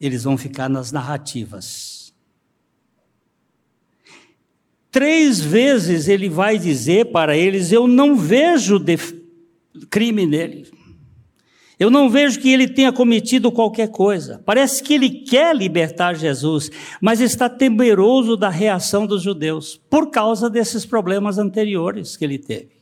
Eles 0.00 0.22
vão 0.22 0.38
ficar 0.38 0.68
nas 0.68 0.92
narrativas. 0.92 2.14
Três 4.88 5.40
vezes 5.40 6.06
ele 6.06 6.28
vai 6.28 6.60
dizer 6.60 7.06
para 7.06 7.36
eles: 7.36 7.72
Eu 7.72 7.88
não 7.88 8.14
vejo 8.14 8.78
crime 9.90 10.24
nele. 10.24 10.70
Eu 11.78 11.90
não 11.90 12.08
vejo 12.08 12.40
que 12.40 12.50
ele 12.50 12.66
tenha 12.66 12.90
cometido 12.90 13.52
qualquer 13.52 13.90
coisa. 13.90 14.42
Parece 14.46 14.82
que 14.82 14.94
ele 14.94 15.10
quer 15.10 15.54
libertar 15.54 16.14
Jesus, 16.14 16.70
mas 17.00 17.20
está 17.20 17.50
temeroso 17.50 18.34
da 18.34 18.48
reação 18.48 19.06
dos 19.06 19.22
judeus 19.22 19.78
por 19.90 20.10
causa 20.10 20.48
desses 20.48 20.86
problemas 20.86 21.36
anteriores 21.36 22.16
que 22.16 22.24
ele 22.24 22.38
teve. 22.38 22.76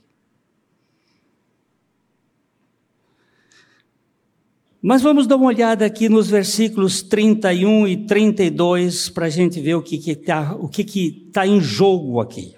Mas 4.81 5.01
vamos 5.01 5.27
dar 5.27 5.37
uma 5.37 5.47
olhada 5.47 5.87
aqui 5.87 6.11
nos 6.11 6.29
versículos 6.29 7.03
31 7.03 7.89
e 7.89 7.97
32 8.07 9.09
para 9.09 9.27
a 9.27 9.31
gente 9.31 9.59
ver 9.59 9.75
o 9.77 9.83
que 9.83 9.97
está 10.11 10.55
que 10.71 10.85
que 10.85 11.11
tá 11.33 11.47
em 11.47 11.59
jogo 11.59 12.21
aqui. 12.21 12.55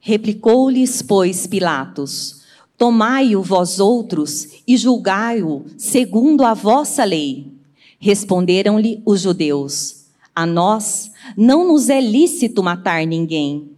Replicou-lhes, 0.00 1.02
pois, 1.02 1.46
Pilatos: 1.46 2.45
Tomai-o 2.78 3.42
vós 3.42 3.80
outros 3.80 4.48
e 4.66 4.76
julgai-o 4.76 5.64
segundo 5.78 6.44
a 6.44 6.52
vossa 6.52 7.04
lei. 7.04 7.52
Responderam-lhe 7.98 9.02
os 9.04 9.22
judeus: 9.22 10.06
A 10.34 10.44
nós 10.44 11.10
não 11.36 11.66
nos 11.66 11.88
é 11.88 12.00
lícito 12.00 12.62
matar 12.62 13.06
ninguém. 13.06 13.70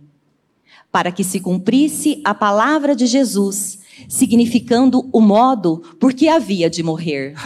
Para 0.90 1.12
que 1.12 1.22
se 1.22 1.38
cumprisse 1.38 2.20
a 2.24 2.34
palavra 2.34 2.96
de 2.96 3.06
Jesus, 3.06 3.78
significando 4.08 5.08
o 5.12 5.20
modo 5.20 5.78
por 6.00 6.12
que 6.12 6.28
havia 6.28 6.68
de 6.68 6.82
morrer. 6.82 7.34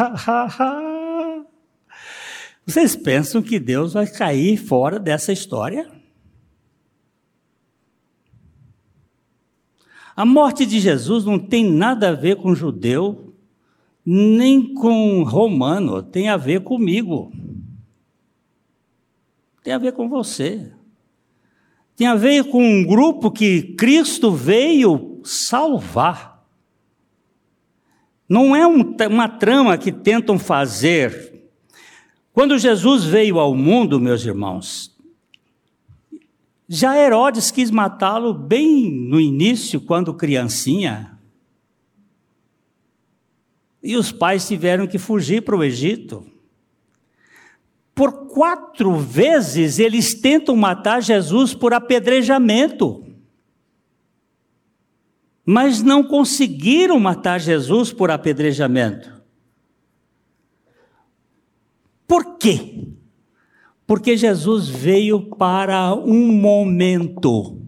Vocês 2.65 2.95
pensam 2.95 3.43
que 3.43 3.59
Deus 3.59 3.93
vai 3.93 4.07
cair 4.07 4.57
fora 4.57 4.99
dessa 4.99 5.33
história? 5.33 6.02
A 10.15 10.25
morte 10.25 10.67
de 10.67 10.79
Jesus 10.79 11.25
não 11.25 11.39
tem 11.39 11.65
nada 11.65 12.11
a 12.11 12.13
ver 12.13 12.37
com 12.37 12.55
judeu, 12.55 13.35
nem 14.05 14.75
com 14.75 15.23
romano, 15.23 16.03
tem 16.03 16.29
a 16.29 16.37
ver 16.37 16.63
comigo. 16.63 17.33
Tem 19.63 19.73
a 19.73 19.79
ver 19.79 19.93
com 19.93 20.09
você. 20.09 20.73
Tem 21.97 22.07
a 22.07 22.15
ver 22.15 22.45
com 22.45 22.63
um 22.63 22.85
grupo 22.85 23.31
que 23.31 23.63
Cristo 23.75 24.33
veio 24.33 25.21
salvar. 25.25 26.45
Não 28.29 28.57
é 28.57 28.67
um, 28.67 28.97
uma 29.11 29.29
trama 29.29 29.79
que 29.79 29.93
tentam 29.93 30.39
fazer. 30.39 31.33
Quando 32.33 32.59
Jesus 32.59 33.05
veio 33.05 33.39
ao 33.39 33.55
mundo, 33.55 34.01
meus 34.01 34.25
irmãos, 34.25 34.92
já 36.75 36.97
Herodes 36.97 37.51
quis 37.51 37.71
matá-lo 37.71 38.33
bem 38.33 38.91
no 38.91 39.21
início, 39.21 39.79
quando 39.79 40.15
criancinha. 40.15 41.19
E 43.83 43.95
os 43.95 44.11
pais 44.11 44.49
tiveram 44.49 44.87
que 44.87 44.99
fugir 44.99 45.43
para 45.43 45.55
o 45.55 45.63
Egito. 45.63 46.27
Por 47.95 48.27
quatro 48.29 48.97
vezes 48.97 49.79
eles 49.79 50.15
tentam 50.19 50.57
matar 50.57 51.03
Jesus 51.03 51.53
por 51.53 51.75
apedrejamento. 51.75 53.05
Mas 55.45 55.83
não 55.83 56.03
conseguiram 56.03 56.99
matar 56.99 57.39
Jesus 57.39 57.93
por 57.93 58.11
apedrejamento. 58.11 59.23
Por 62.07 62.39
quê? 62.39 62.92
Porque 63.93 64.17
Jesus 64.17 64.71
veio 64.71 65.21
para 65.21 65.93
um 65.93 66.33
momento. 66.33 67.61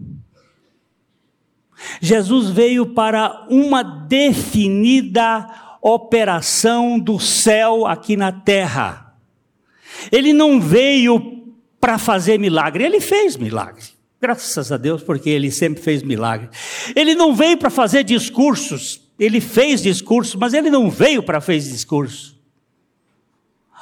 Jesus 2.01 2.49
veio 2.49 2.95
para 2.95 3.45
uma 3.47 3.83
definida 3.83 5.77
operação 5.83 6.97
do 6.97 7.19
céu 7.19 7.85
aqui 7.85 8.17
na 8.17 8.31
terra. 8.31 9.15
Ele 10.11 10.33
não 10.33 10.59
veio 10.59 11.53
para 11.79 11.99
fazer 11.99 12.39
milagre, 12.39 12.83
ele 12.83 12.99
fez 12.99 13.37
milagre. 13.37 13.83
Graças 14.19 14.71
a 14.71 14.77
Deus, 14.77 15.03
porque 15.03 15.29
ele 15.29 15.51
sempre 15.51 15.83
fez 15.83 16.01
milagre. 16.01 16.49
Ele 16.95 17.13
não 17.13 17.35
veio 17.35 17.55
para 17.59 17.69
fazer 17.69 18.03
discursos, 18.03 18.99
ele 19.19 19.39
fez 19.39 19.79
discursos, 19.79 20.33
mas 20.33 20.55
ele 20.55 20.71
não 20.71 20.89
veio 20.89 21.21
para 21.21 21.39
fazer 21.39 21.69
discursos. 21.69 22.34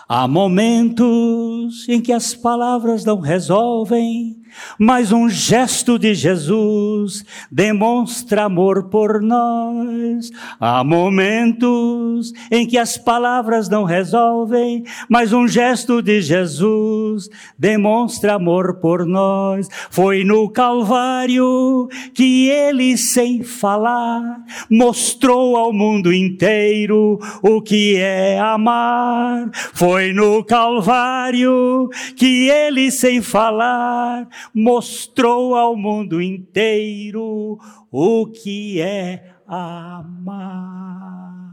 Há 0.07 0.27
momentos 0.27 1.87
em 1.87 2.01
que 2.01 2.11
as 2.11 2.35
palavras 2.35 3.05
não 3.05 3.19
resolvem, 3.19 4.42
mas 4.77 5.11
um 5.11 5.29
gesto 5.29 5.97
de 5.97 6.13
Jesus 6.13 7.25
demonstra 7.51 8.45
amor 8.45 8.89
por 8.89 9.21
nós. 9.21 10.31
Há 10.59 10.83
momentos 10.83 12.33
em 12.51 12.65
que 12.65 12.77
as 12.77 12.97
palavras 12.97 13.69
não 13.69 13.83
resolvem, 13.83 14.83
mas 15.09 15.33
um 15.33 15.47
gesto 15.47 16.01
de 16.01 16.21
Jesus 16.21 17.29
demonstra 17.57 18.35
amor 18.35 18.79
por 18.79 19.05
nós. 19.05 19.67
Foi 19.89 20.23
no 20.23 20.49
Calvário 20.49 21.87
que 22.13 22.49
ele, 22.49 22.97
sem 22.97 23.43
falar, 23.43 24.43
mostrou 24.69 25.55
ao 25.55 25.73
mundo 25.73 26.13
inteiro 26.13 27.19
o 27.41 27.61
que 27.61 27.97
é 27.97 28.39
amar. 28.39 29.49
Foi 29.73 30.13
no 30.13 30.43
Calvário 30.43 31.89
que 32.15 32.49
ele, 32.49 32.91
sem 32.91 33.21
falar, 33.21 34.27
mostrou 34.53 35.55
ao 35.55 35.75
mundo 35.75 36.21
inteiro 36.21 37.59
o 37.91 38.25
que 38.27 38.81
é 38.81 39.23
amar. 39.47 41.43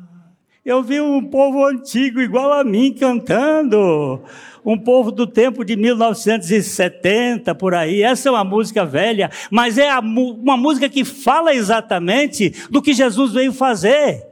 Eu 0.64 0.82
vi 0.82 1.00
um 1.00 1.24
povo 1.24 1.64
antigo 1.64 2.20
igual 2.20 2.52
a 2.52 2.62
mim 2.62 2.92
cantando, 2.92 4.22
um 4.64 4.78
povo 4.78 5.10
do 5.10 5.26
tempo 5.26 5.64
de 5.64 5.74
1970 5.74 7.54
por 7.54 7.74
aí. 7.74 8.02
Essa 8.02 8.28
é 8.28 8.32
uma 8.32 8.44
música 8.44 8.84
velha, 8.84 9.30
mas 9.50 9.78
é 9.78 9.98
uma 9.98 10.56
música 10.56 10.88
que 10.88 11.04
fala 11.04 11.54
exatamente 11.54 12.52
do 12.70 12.82
que 12.82 12.92
Jesus 12.92 13.32
veio 13.32 13.52
fazer. 13.52 14.26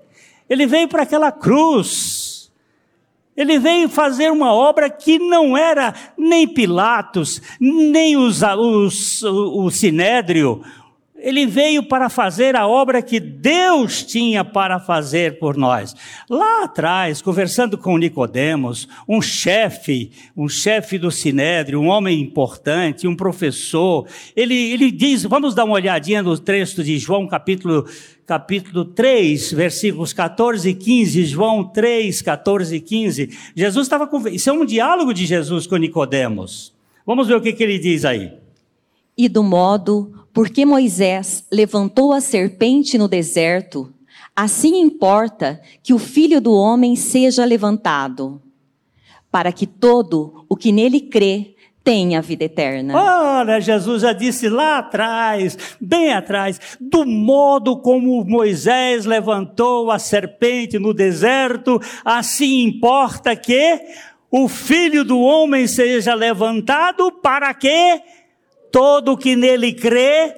Ele 0.48 0.66
veio 0.66 0.86
para 0.86 1.02
aquela 1.02 1.32
cruz 1.32 2.27
ele 3.38 3.56
veio 3.56 3.88
fazer 3.88 4.32
uma 4.32 4.52
obra 4.52 4.90
que 4.90 5.16
não 5.16 5.56
era 5.56 5.94
nem 6.18 6.46
Pilatos, 6.48 7.40
nem 7.60 8.16
os, 8.16 8.42
os, 8.42 9.22
o 9.22 9.70
Sinédrio. 9.70 10.60
Ele 11.18 11.46
veio 11.46 11.82
para 11.82 12.08
fazer 12.08 12.54
a 12.54 12.66
obra 12.66 13.02
que 13.02 13.18
Deus 13.18 14.04
tinha 14.04 14.44
para 14.44 14.78
fazer 14.78 15.38
por 15.38 15.56
nós. 15.56 15.94
Lá 16.30 16.64
atrás, 16.64 17.20
conversando 17.20 17.76
com 17.76 17.98
Nicodemos, 17.98 18.88
um 19.08 19.20
chefe, 19.20 20.12
um 20.36 20.48
chefe 20.48 20.96
do 20.96 21.10
Sinédrio, 21.10 21.80
um 21.80 21.88
homem 21.88 22.20
importante, 22.20 23.08
um 23.08 23.16
professor, 23.16 24.06
ele, 24.36 24.54
ele 24.54 24.92
diz, 24.92 25.24
vamos 25.24 25.54
dar 25.54 25.64
uma 25.64 25.74
olhadinha 25.74 26.22
no 26.22 26.38
texto 26.38 26.84
de 26.84 26.98
João 26.98 27.26
capítulo 27.26 27.84
capítulo 28.28 28.84
3, 28.84 29.52
versículos 29.52 30.12
14 30.12 30.68
e 30.68 30.74
15, 30.74 31.24
João 31.24 31.64
3, 31.64 32.20
14 32.20 32.76
e 32.76 32.80
15. 32.80 33.30
Jesus 33.56 33.86
estava. 33.86 34.08
Isso 34.30 34.50
é 34.50 34.52
um 34.52 34.66
diálogo 34.66 35.14
de 35.14 35.24
Jesus 35.24 35.66
com 35.66 35.76
Nicodemos. 35.76 36.74
Vamos 37.06 37.26
ver 37.26 37.36
o 37.36 37.40
que, 37.40 37.54
que 37.54 37.62
ele 37.62 37.78
diz 37.78 38.04
aí. 38.04 38.30
E 39.16 39.30
do 39.30 39.42
modo 39.42 40.12
porque 40.38 40.64
Moisés 40.64 41.44
levantou 41.50 42.12
a 42.12 42.20
serpente 42.20 42.96
no 42.96 43.08
deserto, 43.08 43.92
assim 44.36 44.80
importa 44.80 45.60
que 45.82 45.92
o 45.92 45.98
filho 45.98 46.40
do 46.40 46.54
homem 46.54 46.94
seja 46.94 47.44
levantado, 47.44 48.40
para 49.32 49.50
que 49.50 49.66
todo 49.66 50.46
o 50.48 50.54
que 50.54 50.70
nele 50.70 51.00
crê 51.00 51.56
tem 51.82 52.16
a 52.16 52.20
vida 52.20 52.44
eterna. 52.44 52.94
Olha, 52.96 53.60
Jesus 53.60 54.02
já 54.02 54.12
disse 54.12 54.48
lá 54.48 54.78
atrás, 54.78 55.58
bem 55.80 56.12
atrás, 56.12 56.60
do 56.80 57.04
modo 57.04 57.76
como 57.78 58.24
Moisés 58.24 59.06
levantou 59.06 59.90
a 59.90 59.98
serpente 59.98 60.78
no 60.78 60.94
deserto, 60.94 61.80
assim 62.04 62.62
importa 62.62 63.34
que 63.34 63.80
o 64.30 64.46
filho 64.46 65.04
do 65.04 65.18
homem 65.18 65.66
seja 65.66 66.14
levantado 66.14 67.10
para 67.10 67.52
que 67.52 68.00
todo 68.70 69.16
que 69.16 69.34
nele 69.36 69.72
crê 69.72 70.34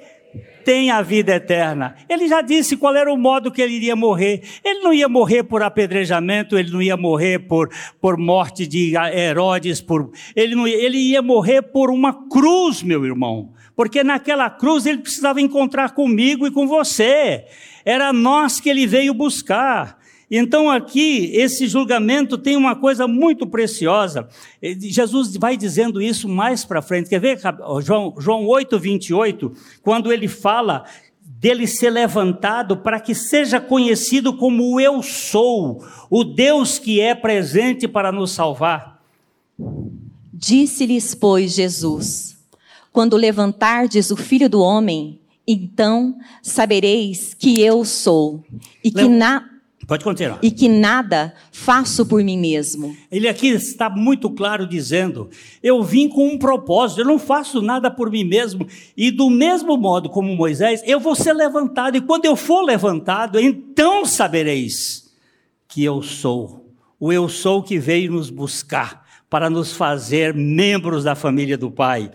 tem 0.63 0.91
a 0.91 1.01
vida 1.01 1.35
eterna. 1.35 1.95
Ele 2.07 2.27
já 2.27 2.41
disse 2.41 2.77
qual 2.77 2.95
era 2.95 3.11
o 3.11 3.17
modo 3.17 3.51
que 3.51 3.61
ele 3.61 3.73
iria 3.73 3.95
morrer. 3.95 4.41
Ele 4.63 4.79
não 4.81 4.93
ia 4.93 5.09
morrer 5.09 5.43
por 5.43 5.61
apedrejamento, 5.63 6.57
ele 6.57 6.71
não 6.71 6.81
ia 6.81 6.95
morrer 6.95 7.39
por, 7.39 7.69
por 7.99 8.17
morte 8.17 8.65
de 8.67 8.93
Herodes, 8.95 9.81
por, 9.81 10.11
ele, 10.35 10.55
não, 10.55 10.67
ele 10.67 10.97
ia 10.97 11.21
morrer 11.21 11.61
por 11.61 11.89
uma 11.89 12.27
cruz, 12.29 12.83
meu 12.83 13.05
irmão. 13.05 13.53
Porque 13.75 14.03
naquela 14.03 14.49
cruz 14.49 14.85
ele 14.85 14.99
precisava 14.99 15.41
encontrar 15.41 15.91
comigo 15.91 16.45
e 16.45 16.51
com 16.51 16.67
você. 16.67 17.45
Era 17.83 18.13
nós 18.13 18.59
que 18.59 18.69
ele 18.69 18.85
veio 18.85 19.13
buscar. 19.13 20.00
Então, 20.33 20.69
aqui, 20.69 21.29
esse 21.33 21.67
julgamento 21.67 22.37
tem 22.37 22.55
uma 22.55 22.73
coisa 22.73 23.05
muito 23.05 23.45
preciosa. 23.45 24.29
Jesus 24.79 25.35
vai 25.35 25.57
dizendo 25.57 26.01
isso 26.01 26.29
mais 26.29 26.63
para 26.63 26.81
frente. 26.81 27.09
Quer 27.09 27.19
ver, 27.19 27.37
João, 27.83 28.15
João 28.17 28.47
8, 28.47 28.79
28, 28.79 29.51
quando 29.83 30.13
ele 30.13 30.29
fala 30.29 30.85
dele 31.21 31.67
ser 31.67 31.89
levantado 31.89 32.77
para 32.77 32.97
que 32.99 33.13
seja 33.13 33.59
conhecido 33.59 34.37
como 34.37 34.79
eu 34.79 35.03
sou, 35.03 35.83
o 36.09 36.23
Deus 36.23 36.79
que 36.79 37.01
é 37.01 37.13
presente 37.13 37.85
para 37.85 38.09
nos 38.09 38.31
salvar. 38.31 39.03
Disse-lhes, 40.33 41.13
pois, 41.13 41.53
Jesus: 41.53 42.37
Quando 42.93 43.17
levantardes 43.17 44.11
o 44.11 44.15
filho 44.15 44.49
do 44.49 44.61
homem, 44.61 45.19
então 45.45 46.17
sabereis 46.41 47.33
que 47.33 47.59
eu 47.59 47.83
sou, 47.83 48.45
e 48.81 48.89
que 48.89 49.09
na 49.09 49.50
Pode 49.91 50.05
continuar. 50.05 50.39
e 50.41 50.49
que 50.49 50.69
nada 50.69 51.33
faço 51.51 52.05
por 52.05 52.23
mim 52.23 52.37
mesmo. 52.37 52.95
Ele 53.11 53.27
aqui 53.27 53.49
está 53.49 53.89
muito 53.89 54.29
claro 54.29 54.65
dizendo: 54.65 55.29
eu 55.61 55.83
vim 55.83 56.07
com 56.07 56.29
um 56.29 56.37
propósito, 56.37 57.01
eu 57.01 57.05
não 57.05 57.19
faço 57.19 57.61
nada 57.61 57.91
por 57.91 58.09
mim 58.09 58.23
mesmo. 58.23 58.65
E 58.95 59.11
do 59.11 59.29
mesmo 59.29 59.75
modo 59.75 60.09
como 60.09 60.33
Moisés, 60.33 60.81
eu 60.85 60.97
vou 60.97 61.13
ser 61.13 61.33
levantado. 61.33 61.97
E 61.97 62.01
quando 62.01 62.23
eu 62.23 62.37
for 62.37 62.61
levantado, 62.61 63.37
então 63.37 64.05
sabereis 64.05 65.11
que 65.67 65.83
eu 65.83 66.01
sou, 66.01 66.73
o 66.97 67.11
eu 67.11 67.27
sou 67.27 67.61
que 67.61 67.77
veio 67.77 68.13
nos 68.13 68.29
buscar 68.29 69.05
para 69.29 69.49
nos 69.49 69.73
fazer 69.73 70.33
membros 70.33 71.03
da 71.03 71.15
família 71.15 71.57
do 71.57 71.69
Pai. 71.69 72.11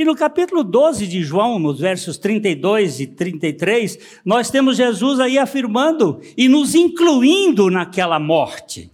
E 0.00 0.04
no 0.04 0.16
capítulo 0.16 0.64
12 0.64 1.06
de 1.06 1.22
João, 1.22 1.58
nos 1.58 1.78
versos 1.78 2.16
32 2.16 3.00
e 3.00 3.06
33, 3.06 3.98
nós 4.24 4.48
temos 4.50 4.78
Jesus 4.78 5.20
aí 5.20 5.36
afirmando 5.38 6.22
e 6.38 6.48
nos 6.48 6.74
incluindo 6.74 7.68
naquela 7.70 8.18
morte. 8.18 8.90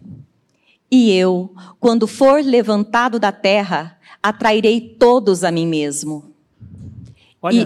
E 0.90 1.12
eu, 1.12 1.54
quando 1.78 2.08
for 2.08 2.42
levantado 2.44 3.20
da 3.20 3.30
terra, 3.30 3.96
atrairei 4.20 4.80
todos 4.80 5.44
a 5.44 5.52
mim 5.52 5.68
mesmo. 5.68 6.32
Olha, 7.40 7.64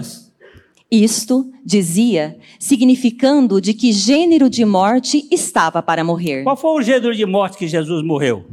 E- 0.91 1.03
Isto, 1.03 1.51
dizia, 1.65 2.37
significando 2.59 3.59
de 3.59 3.73
que 3.73 3.91
gênero 3.91 4.51
de 4.51 4.63
morte 4.63 5.27
estava 5.31 5.81
para 5.81 6.03
morrer. 6.03 6.43
qual 6.43 6.55
foi 6.55 6.79
o 6.79 6.81
gênero 6.83 7.15
de 7.15 7.25
morte 7.25 7.57
que 7.57 7.67
Jesus 7.67 8.05
morreu? 8.05 8.45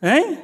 Hein? 0.00 0.38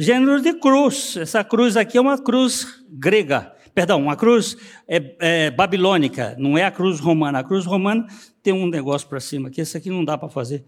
Gênero 0.00 0.40
de 0.40 0.54
cruz. 0.54 1.16
Essa 1.16 1.42
cruz 1.42 1.76
aqui 1.76 1.98
é 1.98 2.00
uma 2.00 2.16
cruz 2.16 2.84
grega. 2.88 3.52
Perdão, 3.74 4.00
uma 4.00 4.14
cruz 4.14 4.56
é, 4.86 5.16
é, 5.18 5.50
babilônica, 5.50 6.36
não 6.38 6.56
é 6.56 6.62
a 6.62 6.70
cruz 6.70 7.00
romana. 7.00 7.40
A 7.40 7.44
cruz 7.44 7.66
romana 7.66 8.06
tem 8.40 8.54
um 8.54 8.68
negócio 8.68 9.08
para 9.08 9.18
cima, 9.18 9.50
que 9.50 9.60
esse 9.60 9.76
aqui 9.76 9.90
não 9.90 10.04
dá 10.04 10.16
para 10.16 10.28
fazer. 10.28 10.64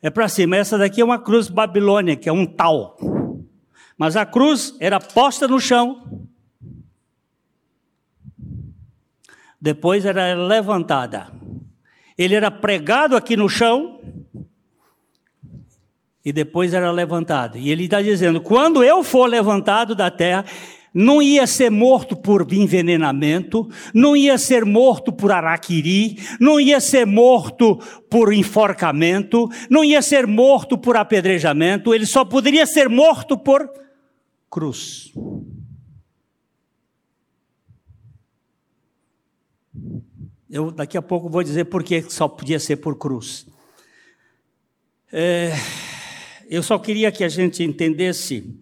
É 0.00 0.08
para 0.08 0.26
cima. 0.28 0.56
Essa 0.56 0.78
daqui 0.78 1.02
é 1.02 1.04
uma 1.04 1.18
cruz 1.18 1.48
babilônica, 1.48 2.30
é 2.30 2.32
um 2.32 2.46
tal. 2.46 2.96
Mas 3.98 4.16
a 4.16 4.24
cruz 4.24 4.74
era 4.80 4.98
posta 4.98 5.46
no 5.46 5.60
chão, 5.60 6.26
depois 9.60 10.06
era 10.06 10.32
levantada. 10.32 11.30
Ele 12.16 12.34
era 12.34 12.50
pregado 12.50 13.14
aqui 13.14 13.36
no 13.36 13.48
chão 13.48 14.00
e 16.24 16.32
depois 16.32 16.74
era 16.74 16.90
levantado. 16.90 17.56
E 17.58 17.70
ele 17.70 17.84
está 17.84 18.02
dizendo: 18.02 18.40
quando 18.40 18.84
eu 18.84 19.02
for 19.02 19.26
levantado 19.26 19.94
da 19.94 20.10
terra, 20.10 20.44
não 20.92 21.22
ia 21.22 21.46
ser 21.46 21.70
morto 21.70 22.16
por 22.16 22.52
envenenamento, 22.52 23.68
não 23.94 24.16
ia 24.16 24.36
ser 24.36 24.64
morto 24.64 25.12
por 25.12 25.30
araquiri, 25.30 26.18
não 26.40 26.60
ia 26.60 26.80
ser 26.80 27.06
morto 27.06 27.76
por 28.10 28.32
enforcamento, 28.32 29.48
não 29.68 29.84
ia 29.84 30.02
ser 30.02 30.26
morto 30.26 30.76
por 30.76 30.96
apedrejamento, 30.96 31.94
ele 31.94 32.06
só 32.06 32.24
poderia 32.24 32.66
ser 32.66 32.88
morto 32.88 33.38
por 33.38 33.70
cruz. 34.50 35.12
Eu 40.50 40.72
daqui 40.72 40.98
a 40.98 41.02
pouco 41.02 41.28
vou 41.28 41.44
dizer 41.44 41.66
por 41.66 41.84
que 41.84 42.02
só 42.02 42.26
podia 42.26 42.58
ser 42.58 42.76
por 42.76 42.96
cruz. 42.98 43.46
É, 45.12 45.52
eu 46.50 46.64
só 46.64 46.76
queria 46.80 47.12
que 47.12 47.22
a 47.22 47.28
gente 47.28 47.62
entendesse 47.62 48.58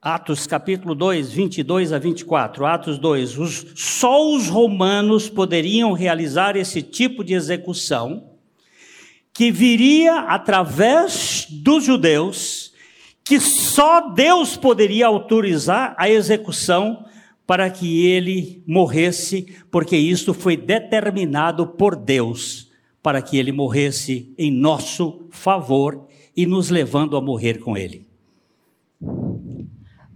Atos 0.00 0.46
capítulo 0.46 0.94
2, 0.94 1.32
22 1.32 1.92
a 1.92 1.98
24. 1.98 2.64
Atos 2.64 2.96
2. 2.96 3.38
Os, 3.38 3.66
só 3.74 4.32
os 4.32 4.48
romanos 4.48 5.28
poderiam 5.28 5.92
realizar 5.92 6.56
esse 6.56 6.80
tipo 6.80 7.24
de 7.24 7.34
execução, 7.34 8.30
que 9.32 9.50
viria 9.50 10.20
através 10.20 11.48
dos 11.50 11.82
judeus, 11.82 12.72
que 13.24 13.40
só 13.40 14.10
Deus 14.10 14.56
poderia 14.56 15.08
autorizar 15.08 15.96
a 15.98 16.08
execução 16.08 17.04
para 17.44 17.68
que 17.68 18.06
ele 18.06 18.62
morresse, 18.64 19.56
porque 19.72 19.96
isto 19.96 20.32
foi 20.32 20.56
determinado 20.56 21.66
por 21.66 21.96
Deus, 21.96 22.70
para 23.02 23.20
que 23.20 23.38
ele 23.38 23.50
morresse 23.50 24.32
em 24.38 24.52
nosso 24.52 25.26
favor 25.32 26.06
e 26.36 26.46
nos 26.46 26.70
levando 26.70 27.16
a 27.16 27.20
morrer 27.20 27.58
com 27.60 27.76
ele. 27.76 28.06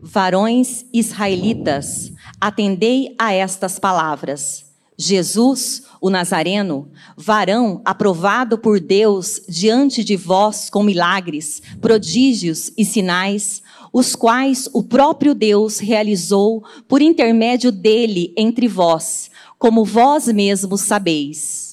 Varões 0.00 0.86
israelitas, 0.92 2.12
atendei 2.40 3.14
a 3.18 3.32
estas 3.32 3.78
palavras. 3.78 4.64
Jesus, 4.96 5.84
o 6.00 6.10
Nazareno, 6.10 6.88
varão 7.16 7.80
aprovado 7.84 8.58
por 8.58 8.80
Deus 8.80 9.42
diante 9.48 10.02
de 10.02 10.16
vós 10.16 10.70
com 10.70 10.82
milagres, 10.82 11.62
prodígios 11.80 12.72
e 12.76 12.84
sinais, 12.84 13.62
os 13.92 14.14
quais 14.14 14.68
o 14.72 14.82
próprio 14.82 15.34
Deus 15.34 15.78
realizou 15.78 16.64
por 16.88 17.02
intermédio 17.02 17.70
dele 17.70 18.32
entre 18.36 18.66
vós, 18.66 19.30
como 19.58 19.84
vós 19.84 20.26
mesmos 20.28 20.80
sabeis. 20.80 21.67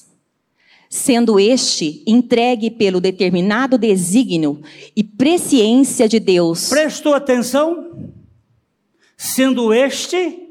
Sendo 0.88 1.38
este 1.38 2.02
entregue 2.06 2.70
pelo 2.70 3.00
determinado 3.00 3.76
desígnio 3.76 4.62
e 4.94 5.02
presciência 5.02 6.08
de 6.08 6.20
Deus. 6.20 6.68
Prestou 6.68 7.14
atenção? 7.14 8.12
Sendo 9.16 9.72
este 9.72 10.46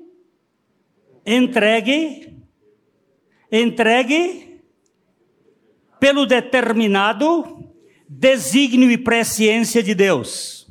entregue, 1.26 2.38
entregue 3.52 4.62
pelo 6.00 6.26
determinado 6.26 7.66
desígnio 8.08 8.92
e 8.92 8.98
presciência 8.98 9.82
de 9.82 9.96
Deus. 9.96 10.68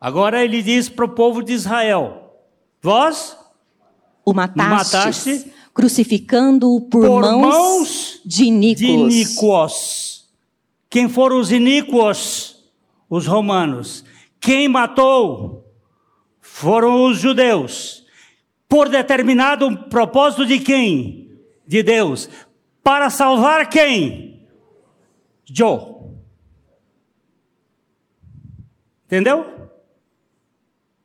Agora 0.00 0.42
ele 0.42 0.62
diz 0.62 0.88
para 0.88 1.04
o 1.04 1.14
povo 1.14 1.42
de 1.42 1.52
Israel: 1.52 2.34
Vós 2.80 3.36
o 4.24 4.32
matastes, 4.32 4.92
mataste 4.92 5.52
crucificando-o 5.74 6.80
por, 6.80 7.06
por 7.06 7.22
mãos, 7.22 7.40
mãos 7.40 8.20
de 8.24 8.44
iníquos. 8.44 8.80
de 8.80 8.86
iníquos. 8.86 10.28
Quem 10.88 11.08
foram 11.08 11.40
os 11.40 11.50
iníquos? 11.50 12.56
Os 13.08 13.26
romanos. 13.26 14.04
Quem 14.40 14.68
matou? 14.68 15.66
Foram 16.40 17.04
os 17.06 17.18
judeus. 17.18 18.04
Por 18.68 18.88
determinado 18.88 19.84
propósito 19.88 20.46
de 20.46 20.58
quem? 20.58 21.30
De 21.66 21.82
Deus. 21.82 22.28
Para 22.82 23.08
salvar 23.10 23.68
quem? 23.68 24.46
Joe. 25.44 25.92
Entendeu? 29.06 29.70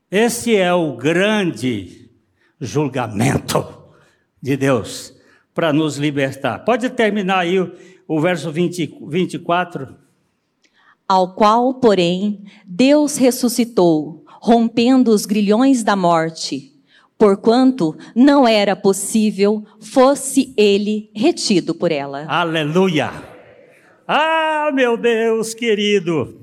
Esse 0.10 0.56
é 0.56 0.74
o 0.74 0.96
grande 0.96 2.10
julgamento 2.60 3.77
de 4.42 4.56
Deus 4.58 5.14
para 5.54 5.74
nos 5.74 5.98
libertar. 5.98 6.60
Pode 6.60 6.90
terminar 6.90 7.40
aí 7.40 7.60
o, 7.60 7.74
o 8.08 8.22
verso 8.22 8.52
20, 8.52 9.00
24. 9.08 9.96
Ao 11.08 11.34
qual, 11.34 11.74
porém, 11.76 12.44
Deus 12.66 13.18
ressuscitou, 13.18 14.24
rompendo 14.26 15.12
os 15.12 15.26
grilhões 15.26 15.84
da 15.84 15.96
morte, 15.96 16.74
porquanto 17.18 17.98
não 18.16 18.48
era 18.48 18.76
possível 18.76 19.66
fosse 19.80 20.54
ele 20.56 21.10
retido 21.16 21.74
por 21.74 21.92
ela. 21.92 22.26
Aleluia! 22.28 23.12
Ah, 24.08 24.70
meu 24.74 24.96
Deus 24.96 25.54
querido! 25.54 26.42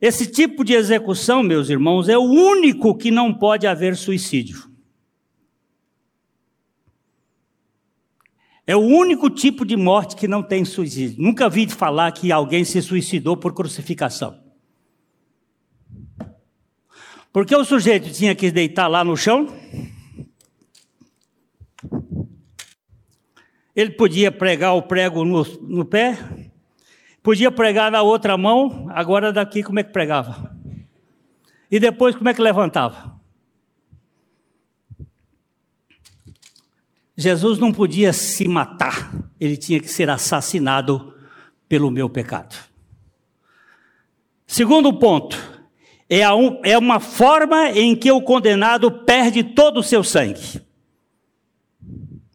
Esse 0.00 0.26
tipo 0.26 0.62
de 0.62 0.74
execução, 0.74 1.42
meus 1.42 1.70
irmãos, 1.70 2.10
é 2.10 2.18
o 2.18 2.22
único 2.22 2.94
que 2.94 3.10
não 3.10 3.32
pode 3.32 3.66
haver 3.66 3.96
suicídio. 3.96 4.73
É 8.66 8.74
o 8.74 8.80
único 8.80 9.28
tipo 9.28 9.64
de 9.64 9.76
morte 9.76 10.16
que 10.16 10.26
não 10.26 10.42
tem 10.42 10.64
suicídio. 10.64 11.22
Nunca 11.22 11.48
vi 11.48 11.68
falar 11.68 12.10
que 12.12 12.32
alguém 12.32 12.64
se 12.64 12.80
suicidou 12.80 13.36
por 13.36 13.52
crucificação. 13.52 14.42
Porque 17.30 17.54
o 17.54 17.64
sujeito 17.64 18.10
tinha 18.10 18.34
que 18.34 18.50
deitar 18.50 18.86
lá 18.86 19.04
no 19.04 19.16
chão. 19.16 19.48
Ele 23.76 23.90
podia 23.90 24.30
pregar 24.30 24.74
o 24.74 24.82
prego 24.82 25.24
no, 25.24 25.42
no 25.62 25.84
pé, 25.84 26.16
podia 27.22 27.50
pregar 27.50 27.90
na 27.90 28.02
outra 28.02 28.38
mão, 28.38 28.86
agora 28.90 29.32
daqui 29.32 29.64
como 29.64 29.80
é 29.80 29.82
que 29.82 29.92
pregava? 29.92 30.56
E 31.68 31.80
depois 31.80 32.14
como 32.14 32.28
é 32.28 32.34
que 32.34 32.40
levantava? 32.40 33.20
Jesus 37.16 37.58
não 37.58 37.72
podia 37.72 38.12
se 38.12 38.48
matar, 38.48 39.12
ele 39.38 39.56
tinha 39.56 39.78
que 39.78 39.88
ser 39.88 40.10
assassinado 40.10 41.14
pelo 41.68 41.90
meu 41.90 42.08
pecado. 42.08 42.56
Segundo 44.46 44.92
ponto, 44.92 45.36
é, 46.08 46.28
um, 46.32 46.60
é 46.64 46.76
uma 46.76 47.00
forma 47.00 47.70
em 47.70 47.94
que 47.94 48.10
o 48.10 48.20
condenado 48.20 48.90
perde 48.90 49.42
todo 49.42 49.78
o 49.78 49.82
seu 49.82 50.02
sangue. 50.02 50.60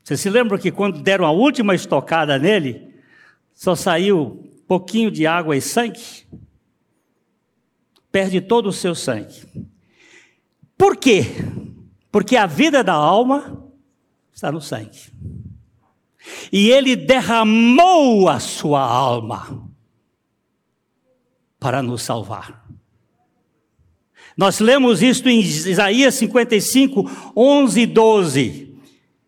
Você 0.03 0.17
se 0.17 0.29
lembra 0.29 0.57
que 0.57 0.71
quando 0.71 1.01
deram 1.01 1.25
a 1.25 1.31
última 1.31 1.75
estocada 1.75 2.39
nele, 2.39 2.95
só 3.53 3.75
saiu 3.75 4.49
pouquinho 4.67 5.11
de 5.11 5.27
água 5.27 5.55
e 5.55 5.61
sangue? 5.61 6.25
Perde 8.11 8.41
todo 8.41 8.67
o 8.67 8.73
seu 8.73 8.95
sangue. 8.95 9.45
Por 10.77 10.97
quê? 10.97 11.25
Porque 12.11 12.35
a 12.35 12.47
vida 12.47 12.83
da 12.83 12.93
alma 12.93 13.68
está 14.39 14.51
no 14.53 14.61
sangue. 14.61 15.11
E 16.51 16.69
ele 16.69 16.95
derramou 16.95 18.29
a 18.29 18.39
sua 18.39 18.81
alma 18.81 19.69
para 21.59 21.83
nos 21.83 22.03
salvar. 22.03 22.65
Nós 24.37 24.61
lemos 24.61 25.03
isto 25.03 25.27
em 25.27 25.41
Isaías 25.41 26.15
55, 26.15 27.33
11 27.35 27.81
e 27.81 27.85
12. 27.85 28.79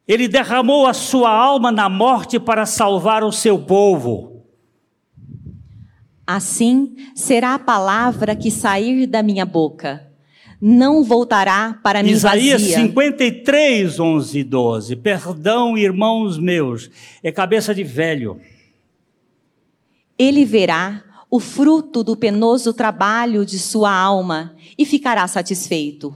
Ele 0.08 0.30
derramou 0.30 0.88
a 0.88 0.94
sua 0.94 1.30
alma 1.30 1.74
na 1.74 1.90
morte 1.90 2.40
para 2.40 2.66
salvar 2.66 3.22
o 3.22 3.34
seu 3.34 3.60
povo. 3.60 4.46
Assim 6.26 6.96
será 7.14 7.56
a 7.56 7.60
palavra 7.60 8.34
que 8.34 8.50
sair 8.50 9.06
da 9.08 9.22
minha 9.22 9.46
boca. 9.46 10.11
Não 10.62 11.04
voltará 11.04 11.80
para 11.82 12.04
mim 12.04 12.12
Isaías 12.12 12.62
vazia. 12.62 12.78
53, 12.82 14.00
11 14.00 14.40
e 14.40 14.44
12. 14.44 14.96
Perdão, 14.98 15.76
irmãos 15.76 16.38
meus, 16.38 16.92
é 17.24 17.32
cabeça 17.32 17.74
de 17.74 17.84
velho. 17.84 18.40
Ele 20.20 20.46
verá 20.46 21.04
o 21.32 21.40
fruto 21.40 22.04
do 22.04 22.16
penoso 22.16 22.74
trabalho 22.74 23.44
de 23.44 23.58
sua 23.58 23.92
alma 23.92 24.56
e 24.78 24.86
ficará 24.86 25.28
satisfeito. 25.28 26.16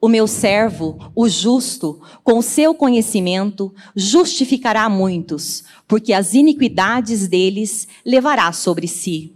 O 0.00 0.08
meu 0.08 0.26
servo, 0.26 0.98
o 1.14 1.28
justo, 1.28 2.00
com 2.22 2.40
seu 2.40 2.74
conhecimento, 2.74 3.74
justificará 3.96 4.88
muitos, 4.88 5.64
porque 5.86 6.12
as 6.12 6.34
iniquidades 6.34 7.26
deles 7.26 7.88
levará 8.04 8.52
sobre 8.52 8.86
si. 8.86 9.34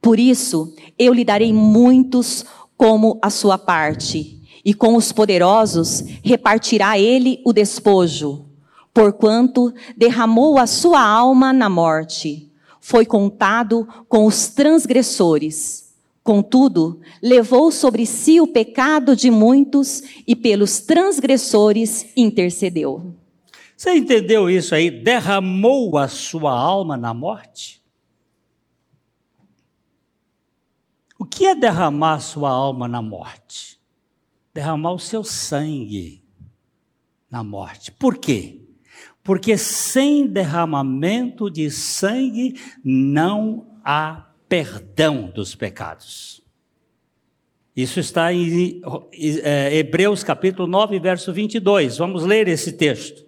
Por 0.00 0.18
isso, 0.18 0.74
eu 0.98 1.12
lhe 1.12 1.24
darei 1.24 1.52
muitos 1.52 2.44
como 2.82 3.16
a 3.22 3.30
sua 3.30 3.56
parte, 3.56 4.40
e 4.64 4.74
com 4.74 4.96
os 4.96 5.12
poderosos 5.12 6.02
repartirá 6.20 6.98
ele 6.98 7.40
o 7.44 7.52
despojo, 7.52 8.44
porquanto 8.92 9.72
derramou 9.96 10.58
a 10.58 10.66
sua 10.66 11.00
alma 11.00 11.52
na 11.52 11.68
morte, 11.68 12.50
foi 12.80 13.06
contado 13.06 13.86
com 14.08 14.26
os 14.26 14.48
transgressores 14.48 15.92
Contudo, 16.24 17.00
levou 17.20 17.72
sobre 17.72 18.06
si 18.06 18.40
o 18.40 18.46
pecado 18.46 19.16
de 19.16 19.28
muitos 19.28 20.02
e 20.24 20.36
pelos 20.36 20.78
transgressores 20.78 22.06
intercedeu. 22.16 23.12
Você 23.76 23.96
entendeu 23.96 24.48
isso 24.48 24.72
aí? 24.72 24.88
Derramou 24.88 25.98
a 25.98 26.06
sua 26.06 26.52
alma 26.52 26.96
na 26.96 27.12
morte? 27.12 27.81
Que 31.32 31.46
é 31.46 31.54
derramar 31.54 32.20
sua 32.20 32.50
alma 32.50 32.86
na 32.86 33.00
morte? 33.00 33.80
Derramar 34.52 34.92
o 34.92 34.98
seu 34.98 35.24
sangue 35.24 36.22
na 37.30 37.42
morte. 37.42 37.90
Por 37.90 38.18
quê? 38.18 38.60
Porque 39.24 39.56
sem 39.56 40.26
derramamento 40.26 41.48
de 41.50 41.70
sangue 41.70 42.60
não 42.84 43.78
há 43.82 44.30
perdão 44.46 45.32
dos 45.34 45.54
pecados. 45.54 46.42
Isso 47.74 47.98
está 47.98 48.30
em 48.34 48.82
é, 49.42 49.74
Hebreus 49.74 50.22
capítulo 50.22 50.68
9, 50.68 51.00
verso 51.00 51.32
22. 51.32 51.96
Vamos 51.96 52.24
ler 52.24 52.46
esse 52.46 52.72
texto. 52.72 53.24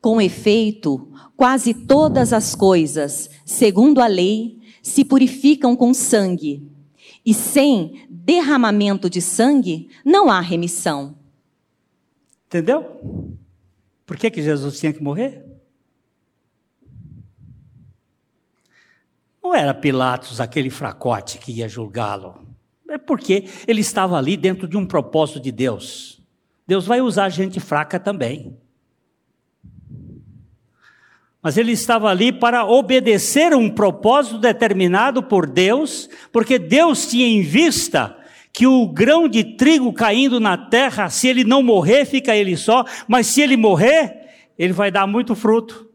Com 0.00 0.20
efeito, 0.20 1.10
quase 1.36 1.74
todas 1.74 2.32
as 2.32 2.54
coisas, 2.54 3.28
segundo 3.44 4.00
a 4.00 4.06
lei, 4.06 4.59
se 4.82 5.04
purificam 5.04 5.76
com 5.76 5.92
sangue, 5.92 6.66
e 7.24 7.34
sem 7.34 8.06
derramamento 8.08 9.10
de 9.10 9.20
sangue 9.20 9.88
não 10.04 10.30
há 10.30 10.40
remissão. 10.40 11.16
Entendeu? 12.46 13.36
Por 14.06 14.16
que, 14.16 14.30
que 14.30 14.42
Jesus 14.42 14.80
tinha 14.80 14.92
que 14.92 15.02
morrer? 15.02 15.44
Não 19.42 19.54
era 19.54 19.72
Pilatos 19.72 20.40
aquele 20.40 20.70
fracote 20.70 21.38
que 21.38 21.52
ia 21.52 21.68
julgá-lo. 21.68 22.46
É 22.88 22.98
porque 22.98 23.44
ele 23.66 23.80
estava 23.80 24.18
ali 24.18 24.36
dentro 24.36 24.66
de 24.66 24.76
um 24.76 24.84
propósito 24.84 25.40
de 25.40 25.52
Deus. 25.52 26.20
Deus 26.66 26.86
vai 26.86 27.00
usar 27.00 27.28
gente 27.28 27.60
fraca 27.60 27.98
também. 27.98 28.58
Mas 31.42 31.56
ele 31.56 31.72
estava 31.72 32.08
ali 32.08 32.32
para 32.32 32.64
obedecer 32.64 33.54
um 33.54 33.70
propósito 33.70 34.38
determinado 34.38 35.22
por 35.22 35.46
Deus, 35.46 36.08
porque 36.30 36.58
Deus 36.58 37.08
tinha 37.08 37.26
em 37.26 37.40
vista 37.40 38.16
que 38.52 38.66
o 38.66 38.86
grão 38.86 39.28
de 39.28 39.44
trigo 39.56 39.92
caindo 39.92 40.38
na 40.38 40.56
terra, 40.56 41.08
se 41.08 41.28
ele 41.28 41.44
não 41.44 41.62
morrer, 41.62 42.04
fica 42.04 42.36
ele 42.36 42.56
só, 42.56 42.84
mas 43.08 43.28
se 43.28 43.40
ele 43.40 43.56
morrer, 43.56 44.28
ele 44.58 44.72
vai 44.72 44.90
dar 44.90 45.06
muito 45.06 45.34
fruto. 45.34 45.88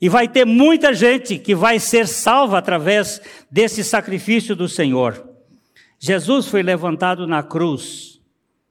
E 0.00 0.08
vai 0.08 0.26
ter 0.26 0.44
muita 0.44 0.94
gente 0.94 1.38
que 1.38 1.54
vai 1.54 1.78
ser 1.78 2.08
salva 2.08 2.58
através 2.58 3.20
desse 3.50 3.84
sacrifício 3.84 4.56
do 4.56 4.68
Senhor. 4.68 5.28
Jesus 5.98 6.46
foi 6.46 6.62
levantado 6.62 7.26
na 7.26 7.42
cruz, 7.42 8.20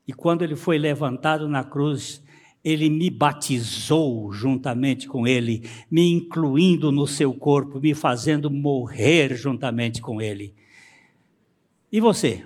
e 0.07 0.11
quando 0.11 0.41
ele 0.41 0.55
foi 0.55 0.77
levantado 0.77 1.47
na 1.47 1.63
cruz, 1.63 2.21
ele 2.63 2.89
me 2.89 3.09
batizou 3.09 4.31
juntamente 4.31 5.07
com 5.07 5.25
ele, 5.27 5.63
me 5.89 6.11
incluindo 6.11 6.91
no 6.91 7.07
seu 7.07 7.33
corpo, 7.33 7.79
me 7.79 7.93
fazendo 7.93 8.51
morrer 8.51 9.35
juntamente 9.35 10.01
com 10.01 10.21
ele. 10.21 10.53
E 11.91 11.99
você? 11.99 12.43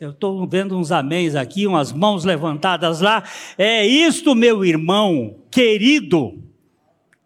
Eu 0.00 0.10
estou 0.10 0.46
vendo 0.46 0.76
uns 0.76 0.92
améns 0.92 1.34
aqui, 1.34 1.66
umas 1.66 1.92
mãos 1.92 2.24
levantadas 2.24 3.00
lá. 3.00 3.22
É 3.56 3.86
isto, 3.86 4.34
meu 4.34 4.64
irmão 4.64 5.36
querido 5.50 6.47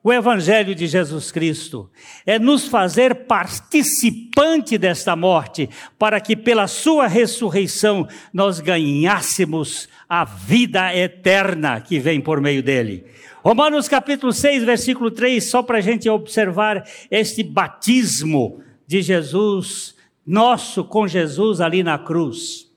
o 0.04 0.12
Evangelho 0.12 0.74
de 0.74 0.86
Jesus 0.86 1.30
Cristo, 1.30 1.88
é 2.26 2.38
nos 2.38 2.66
fazer 2.66 3.26
participante 3.26 4.76
desta 4.76 5.14
morte, 5.14 5.70
para 5.98 6.20
que 6.20 6.34
pela 6.34 6.66
Sua 6.66 7.06
ressurreição 7.06 8.08
nós 8.32 8.58
ganhássemos 8.58 9.88
a 10.08 10.24
vida 10.24 10.94
eterna 10.94 11.80
que 11.80 12.00
vem 12.00 12.20
por 12.20 12.40
meio 12.40 12.62
dele. 12.62 13.04
Romanos 13.44 13.88
capítulo 13.88 14.32
6, 14.32 14.64
versículo 14.64 15.10
3, 15.10 15.48
só 15.48 15.62
para 15.62 15.78
a 15.78 15.80
gente 15.80 16.08
observar 16.08 16.84
este 17.10 17.42
batismo 17.44 18.60
de 18.86 19.02
Jesus, 19.02 19.94
nosso 20.26 20.84
com 20.84 21.06
Jesus 21.06 21.60
ali 21.60 21.82
na 21.82 21.98
cruz. 21.98 22.68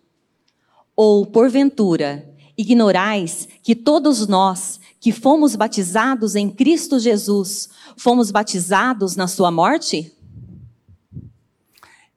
Ou, 0.95 1.25
porventura, 1.25 2.27
ignorais 2.57 3.49
que 3.61 3.75
todos 3.75 4.27
nós 4.27 4.79
que 5.05 5.11
fomos 5.11 5.55
batizados 5.55 6.35
em 6.35 6.49
Cristo 6.49 6.97
Jesus, 6.97 7.69
fomos 7.95 8.31
batizados 8.31 9.15
na 9.15 9.27
sua 9.27 9.51
morte? 9.51 10.11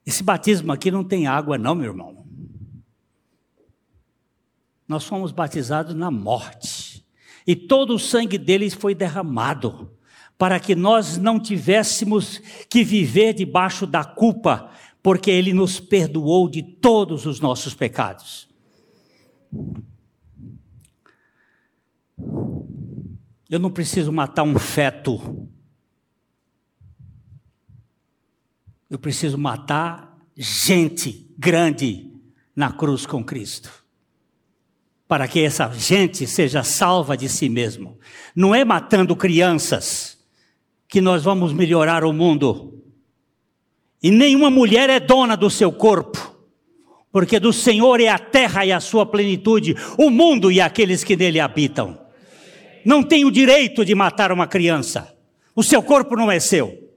Esse 0.03 0.23
batismo 0.23 0.71
aqui 0.71 0.89
não 0.89 1.03
tem 1.03 1.27
água, 1.27 1.55
não, 1.55 1.75
meu 1.75 1.91
irmão. 1.91 2.25
Nós 4.87 5.03
fomos 5.03 5.31
batizados 5.31 5.93
na 5.93 6.09
morte. 6.09 7.05
E 7.45 7.55
todo 7.55 7.93
o 7.93 7.99
sangue 7.99 8.39
deles 8.39 8.73
foi 8.73 8.95
derramado, 8.95 9.91
para 10.35 10.59
que 10.59 10.73
nós 10.73 11.15
não 11.15 11.39
tivéssemos 11.39 12.41
que 12.67 12.83
viver 12.83 13.35
debaixo 13.35 13.85
da 13.85 14.03
culpa, 14.03 14.71
porque 15.03 15.29
Ele 15.29 15.53
nos 15.53 15.79
perdoou 15.79 16.49
de 16.49 16.63
todos 16.63 17.27
os 17.27 17.39
nossos 17.39 17.75
pecados. 17.75 18.49
Eu 23.49 23.57
não 23.57 23.71
preciso 23.71 24.11
matar 24.11 24.43
um 24.43 24.59
feto. 24.59 25.49
Eu 28.87 28.99
preciso 28.99 29.39
matar 29.39 30.15
gente 30.37 31.33
grande 31.35 32.13
na 32.55 32.71
cruz 32.71 33.07
com 33.07 33.23
Cristo. 33.23 33.71
Para 35.07 35.27
que 35.27 35.39
essa 35.39 35.67
gente 35.73 36.27
seja 36.27 36.61
salva 36.61 37.17
de 37.17 37.27
si 37.27 37.49
mesmo. 37.49 37.97
Não 38.35 38.53
é 38.53 38.63
matando 38.63 39.15
crianças 39.15 40.19
que 40.87 41.01
nós 41.01 41.23
vamos 41.23 41.51
melhorar 41.51 42.03
o 42.03 42.13
mundo. 42.13 42.83
E 44.01 44.11
nenhuma 44.11 44.51
mulher 44.51 44.91
é 44.91 44.99
dona 44.99 45.35
do 45.35 45.49
seu 45.49 45.71
corpo. 45.71 46.37
Porque 47.11 47.39
do 47.39 47.51
Senhor 47.51 47.99
é 47.99 48.09
a 48.09 48.19
terra 48.19 48.63
e 48.63 48.71
a 48.71 48.79
sua 48.79 49.07
plenitude, 49.07 49.75
o 49.97 50.11
mundo 50.11 50.51
e 50.51 50.61
aqueles 50.61 51.03
que 51.03 51.15
nele 51.15 51.39
habitam 51.39 52.08
não 52.85 53.03
tem 53.03 53.25
o 53.25 53.31
direito 53.31 53.83
de 53.83 53.93
matar 53.93 54.31
uma 54.31 54.47
criança. 54.47 55.15
O 55.55 55.63
seu 55.63 55.83
corpo 55.83 56.15
não 56.15 56.31
é 56.31 56.39
seu. 56.39 56.89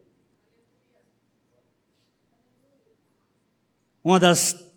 Uma 4.05 4.19
das 4.19 4.72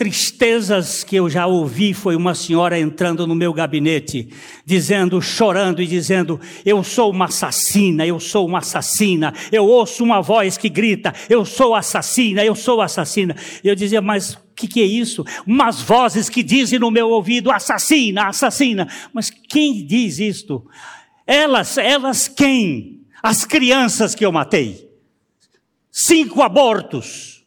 tristezas 0.00 1.04
que 1.04 1.14
eu 1.14 1.28
já 1.28 1.46
ouvi 1.46 1.92
foi 1.92 2.16
uma 2.16 2.34
senhora 2.34 2.80
entrando 2.80 3.26
no 3.26 3.34
meu 3.34 3.52
gabinete, 3.52 4.30
dizendo, 4.64 5.20
chorando 5.20 5.82
e 5.82 5.86
dizendo: 5.86 6.40
Eu 6.64 6.82
sou 6.82 7.10
uma 7.10 7.26
assassina, 7.26 8.06
eu 8.06 8.18
sou 8.18 8.46
uma 8.46 8.60
assassina. 8.60 9.34
Eu 9.52 9.66
ouço 9.66 10.02
uma 10.02 10.22
voz 10.22 10.56
que 10.56 10.70
grita: 10.70 11.12
Eu 11.28 11.44
sou 11.44 11.74
assassina, 11.74 12.42
eu 12.42 12.54
sou 12.54 12.80
assassina. 12.80 13.36
Eu 13.62 13.74
dizia, 13.74 14.00
mas 14.00 14.32
o 14.32 14.38
que, 14.56 14.66
que 14.66 14.80
é 14.80 14.86
isso? 14.86 15.22
Umas 15.46 15.82
vozes 15.82 16.30
que 16.30 16.42
dizem 16.42 16.78
no 16.78 16.90
meu 16.90 17.10
ouvido: 17.10 17.50
Assassina, 17.50 18.26
assassina. 18.26 18.88
Mas 19.12 19.28
quem 19.28 19.84
diz 19.84 20.18
isto? 20.18 20.66
Elas, 21.26 21.76
elas 21.76 22.26
quem? 22.26 23.02
As 23.22 23.44
crianças 23.44 24.14
que 24.14 24.24
eu 24.24 24.32
matei. 24.32 24.88
Cinco 25.92 26.40
abortos 26.40 27.39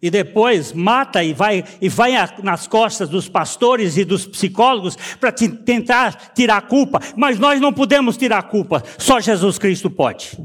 E 0.00 0.10
depois 0.10 0.72
mata 0.72 1.24
e 1.24 1.32
vai, 1.32 1.64
e 1.80 1.88
vai 1.88 2.12
nas 2.42 2.68
costas 2.68 3.08
dos 3.08 3.28
pastores 3.28 3.96
e 3.96 4.04
dos 4.04 4.26
psicólogos 4.26 4.96
para 5.18 5.32
tentar 5.32 6.32
tirar 6.34 6.58
a 6.58 6.62
culpa. 6.62 7.00
Mas 7.16 7.38
nós 7.38 7.60
não 7.60 7.72
podemos 7.72 8.16
tirar 8.16 8.38
a 8.38 8.42
culpa, 8.42 8.82
só 8.96 9.18
Jesus 9.18 9.58
Cristo 9.58 9.90
pode. 9.90 10.38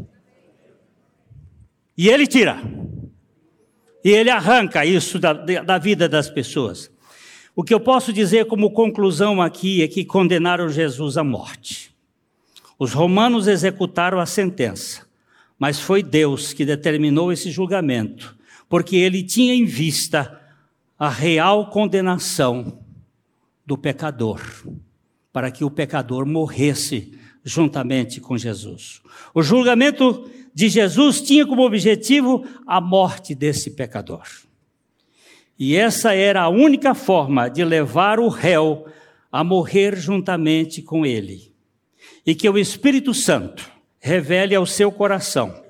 E 1.96 2.10
Ele 2.10 2.26
tira. 2.26 2.60
E 4.04 4.10
Ele 4.10 4.32
arranca 4.32 4.84
isso 4.86 5.20
da, 5.20 5.34
da 5.34 5.78
vida 5.78 6.10
das 6.10 6.30
pessoas. 6.30 6.92
O 7.56 7.64
que 7.64 7.74
eu 7.74 7.80
posso 7.80 8.12
dizer 8.12 8.46
como 8.46 8.72
conclusão 8.72 9.40
aqui 9.40 9.84
é 9.84 9.88
que 9.88 10.04
condenaram 10.04 10.68
Jesus 10.68 11.16
à 11.16 11.24
morte. 11.24 11.96
Os 12.80 12.92
romanos 12.92 13.48
executaram 13.48 14.20
a 14.20 14.26
sentença, 14.26 15.06
mas 15.60 15.80
foi 15.80 16.02
Deus 16.02 16.54
que 16.54 16.66
determinou 16.66 17.32
esse 17.32 17.52
julgamento 17.52 18.36
porque 18.74 18.96
ele 18.96 19.22
tinha 19.22 19.54
em 19.54 19.66
vista 19.66 20.42
a 20.98 21.08
real 21.08 21.70
condenação 21.70 22.80
do 23.64 23.78
pecador, 23.78 24.42
para 25.32 25.52
que 25.52 25.64
o 25.64 25.70
pecador 25.70 26.26
morresse 26.26 27.16
juntamente 27.44 28.20
com 28.20 28.36
Jesus. 28.36 29.00
O 29.32 29.44
julgamento 29.44 30.28
de 30.56 30.70
Jesus 30.70 31.22
tinha 31.22 31.46
como 31.46 31.62
objetivo 31.62 32.48
a 32.66 32.82
morte 32.82 33.36
desse 33.36 33.70
pecador. 33.70 34.24
E 35.60 35.76
essa 35.76 36.16
era 36.16 36.42
a 36.42 36.50
única 36.50 36.96
forma 36.96 37.50
de 37.50 37.64
levar 37.64 38.20
o 38.20 38.28
réu 38.28 38.88
a 39.32 39.44
morrer 39.44 39.96
juntamente 39.98 40.82
com 40.82 41.06
ele. 41.06 41.54
E 42.26 42.34
que 42.34 42.50
o 42.50 42.58
Espírito 42.58 43.14
Santo 43.14 43.70
revele 44.00 44.56
ao 44.56 44.66
seu 44.66 44.92
coração 44.92 45.62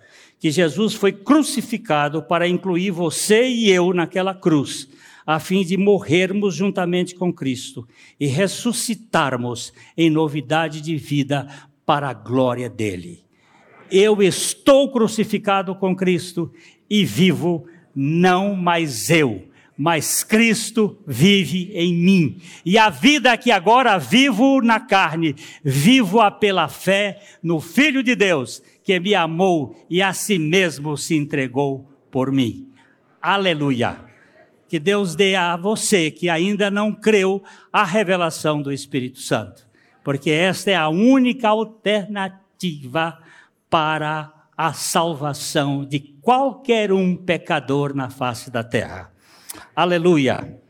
que 0.43 0.51
Jesus 0.51 0.93
foi 0.93 1.13
crucificado 1.13 2.21
para 2.21 2.45
incluir 2.45 2.91
você 2.91 3.47
e 3.47 3.71
eu 3.71 3.93
naquela 3.93 4.35
cruz, 4.35 4.89
a 5.25 5.39
fim 5.39 5.63
de 5.63 5.77
morrermos 5.77 6.53
juntamente 6.53 7.15
com 7.15 7.31
Cristo 7.31 7.87
e 8.19 8.27
ressuscitarmos 8.27 9.71
em 9.95 10.09
novidade 10.09 10.81
de 10.81 10.97
vida 10.97 11.47
para 11.85 12.09
a 12.09 12.13
glória 12.13 12.69
dele. 12.69 13.23
Eu 13.89 14.21
estou 14.21 14.91
crucificado 14.91 15.73
com 15.75 15.95
Cristo 15.95 16.51
e 16.89 17.05
vivo 17.05 17.65
não 17.95 18.53
mais 18.53 19.09
eu, 19.09 19.47
mas 19.77 20.25
Cristo 20.25 20.97
vive 21.07 21.71
em 21.73 21.93
mim. 21.93 22.37
E 22.65 22.77
a 22.77 22.89
vida 22.89 23.37
que 23.37 23.49
agora 23.49 23.97
vivo 23.97 24.61
na 24.61 24.81
carne, 24.81 25.37
vivo-a 25.63 26.29
pela 26.29 26.67
fé 26.67 27.21
no 27.41 27.61
Filho 27.61 28.03
de 28.03 28.13
Deus 28.13 28.61
que 28.83 28.99
me 28.99 29.15
amou 29.15 29.75
e 29.89 30.01
a 30.01 30.13
si 30.13 30.37
mesmo 30.37 30.97
se 30.97 31.15
entregou 31.15 31.89
por 32.11 32.31
mim. 32.31 32.69
Aleluia. 33.21 33.97
Que 34.67 34.79
Deus 34.79 35.15
dê 35.15 35.35
a 35.35 35.55
você 35.55 36.09
que 36.11 36.29
ainda 36.29 36.69
não 36.69 36.91
creu 36.91 37.43
a 37.71 37.83
revelação 37.83 38.61
do 38.61 38.71
Espírito 38.71 39.19
Santo, 39.19 39.67
porque 40.03 40.31
esta 40.31 40.71
é 40.71 40.75
a 40.75 40.89
única 40.89 41.49
alternativa 41.49 43.19
para 43.69 44.33
a 44.57 44.73
salvação 44.73 45.85
de 45.85 45.99
qualquer 45.99 46.91
um 46.91 47.15
pecador 47.15 47.95
na 47.95 48.09
face 48.09 48.51
da 48.51 48.63
terra. 48.63 49.11
Aleluia. 49.75 50.62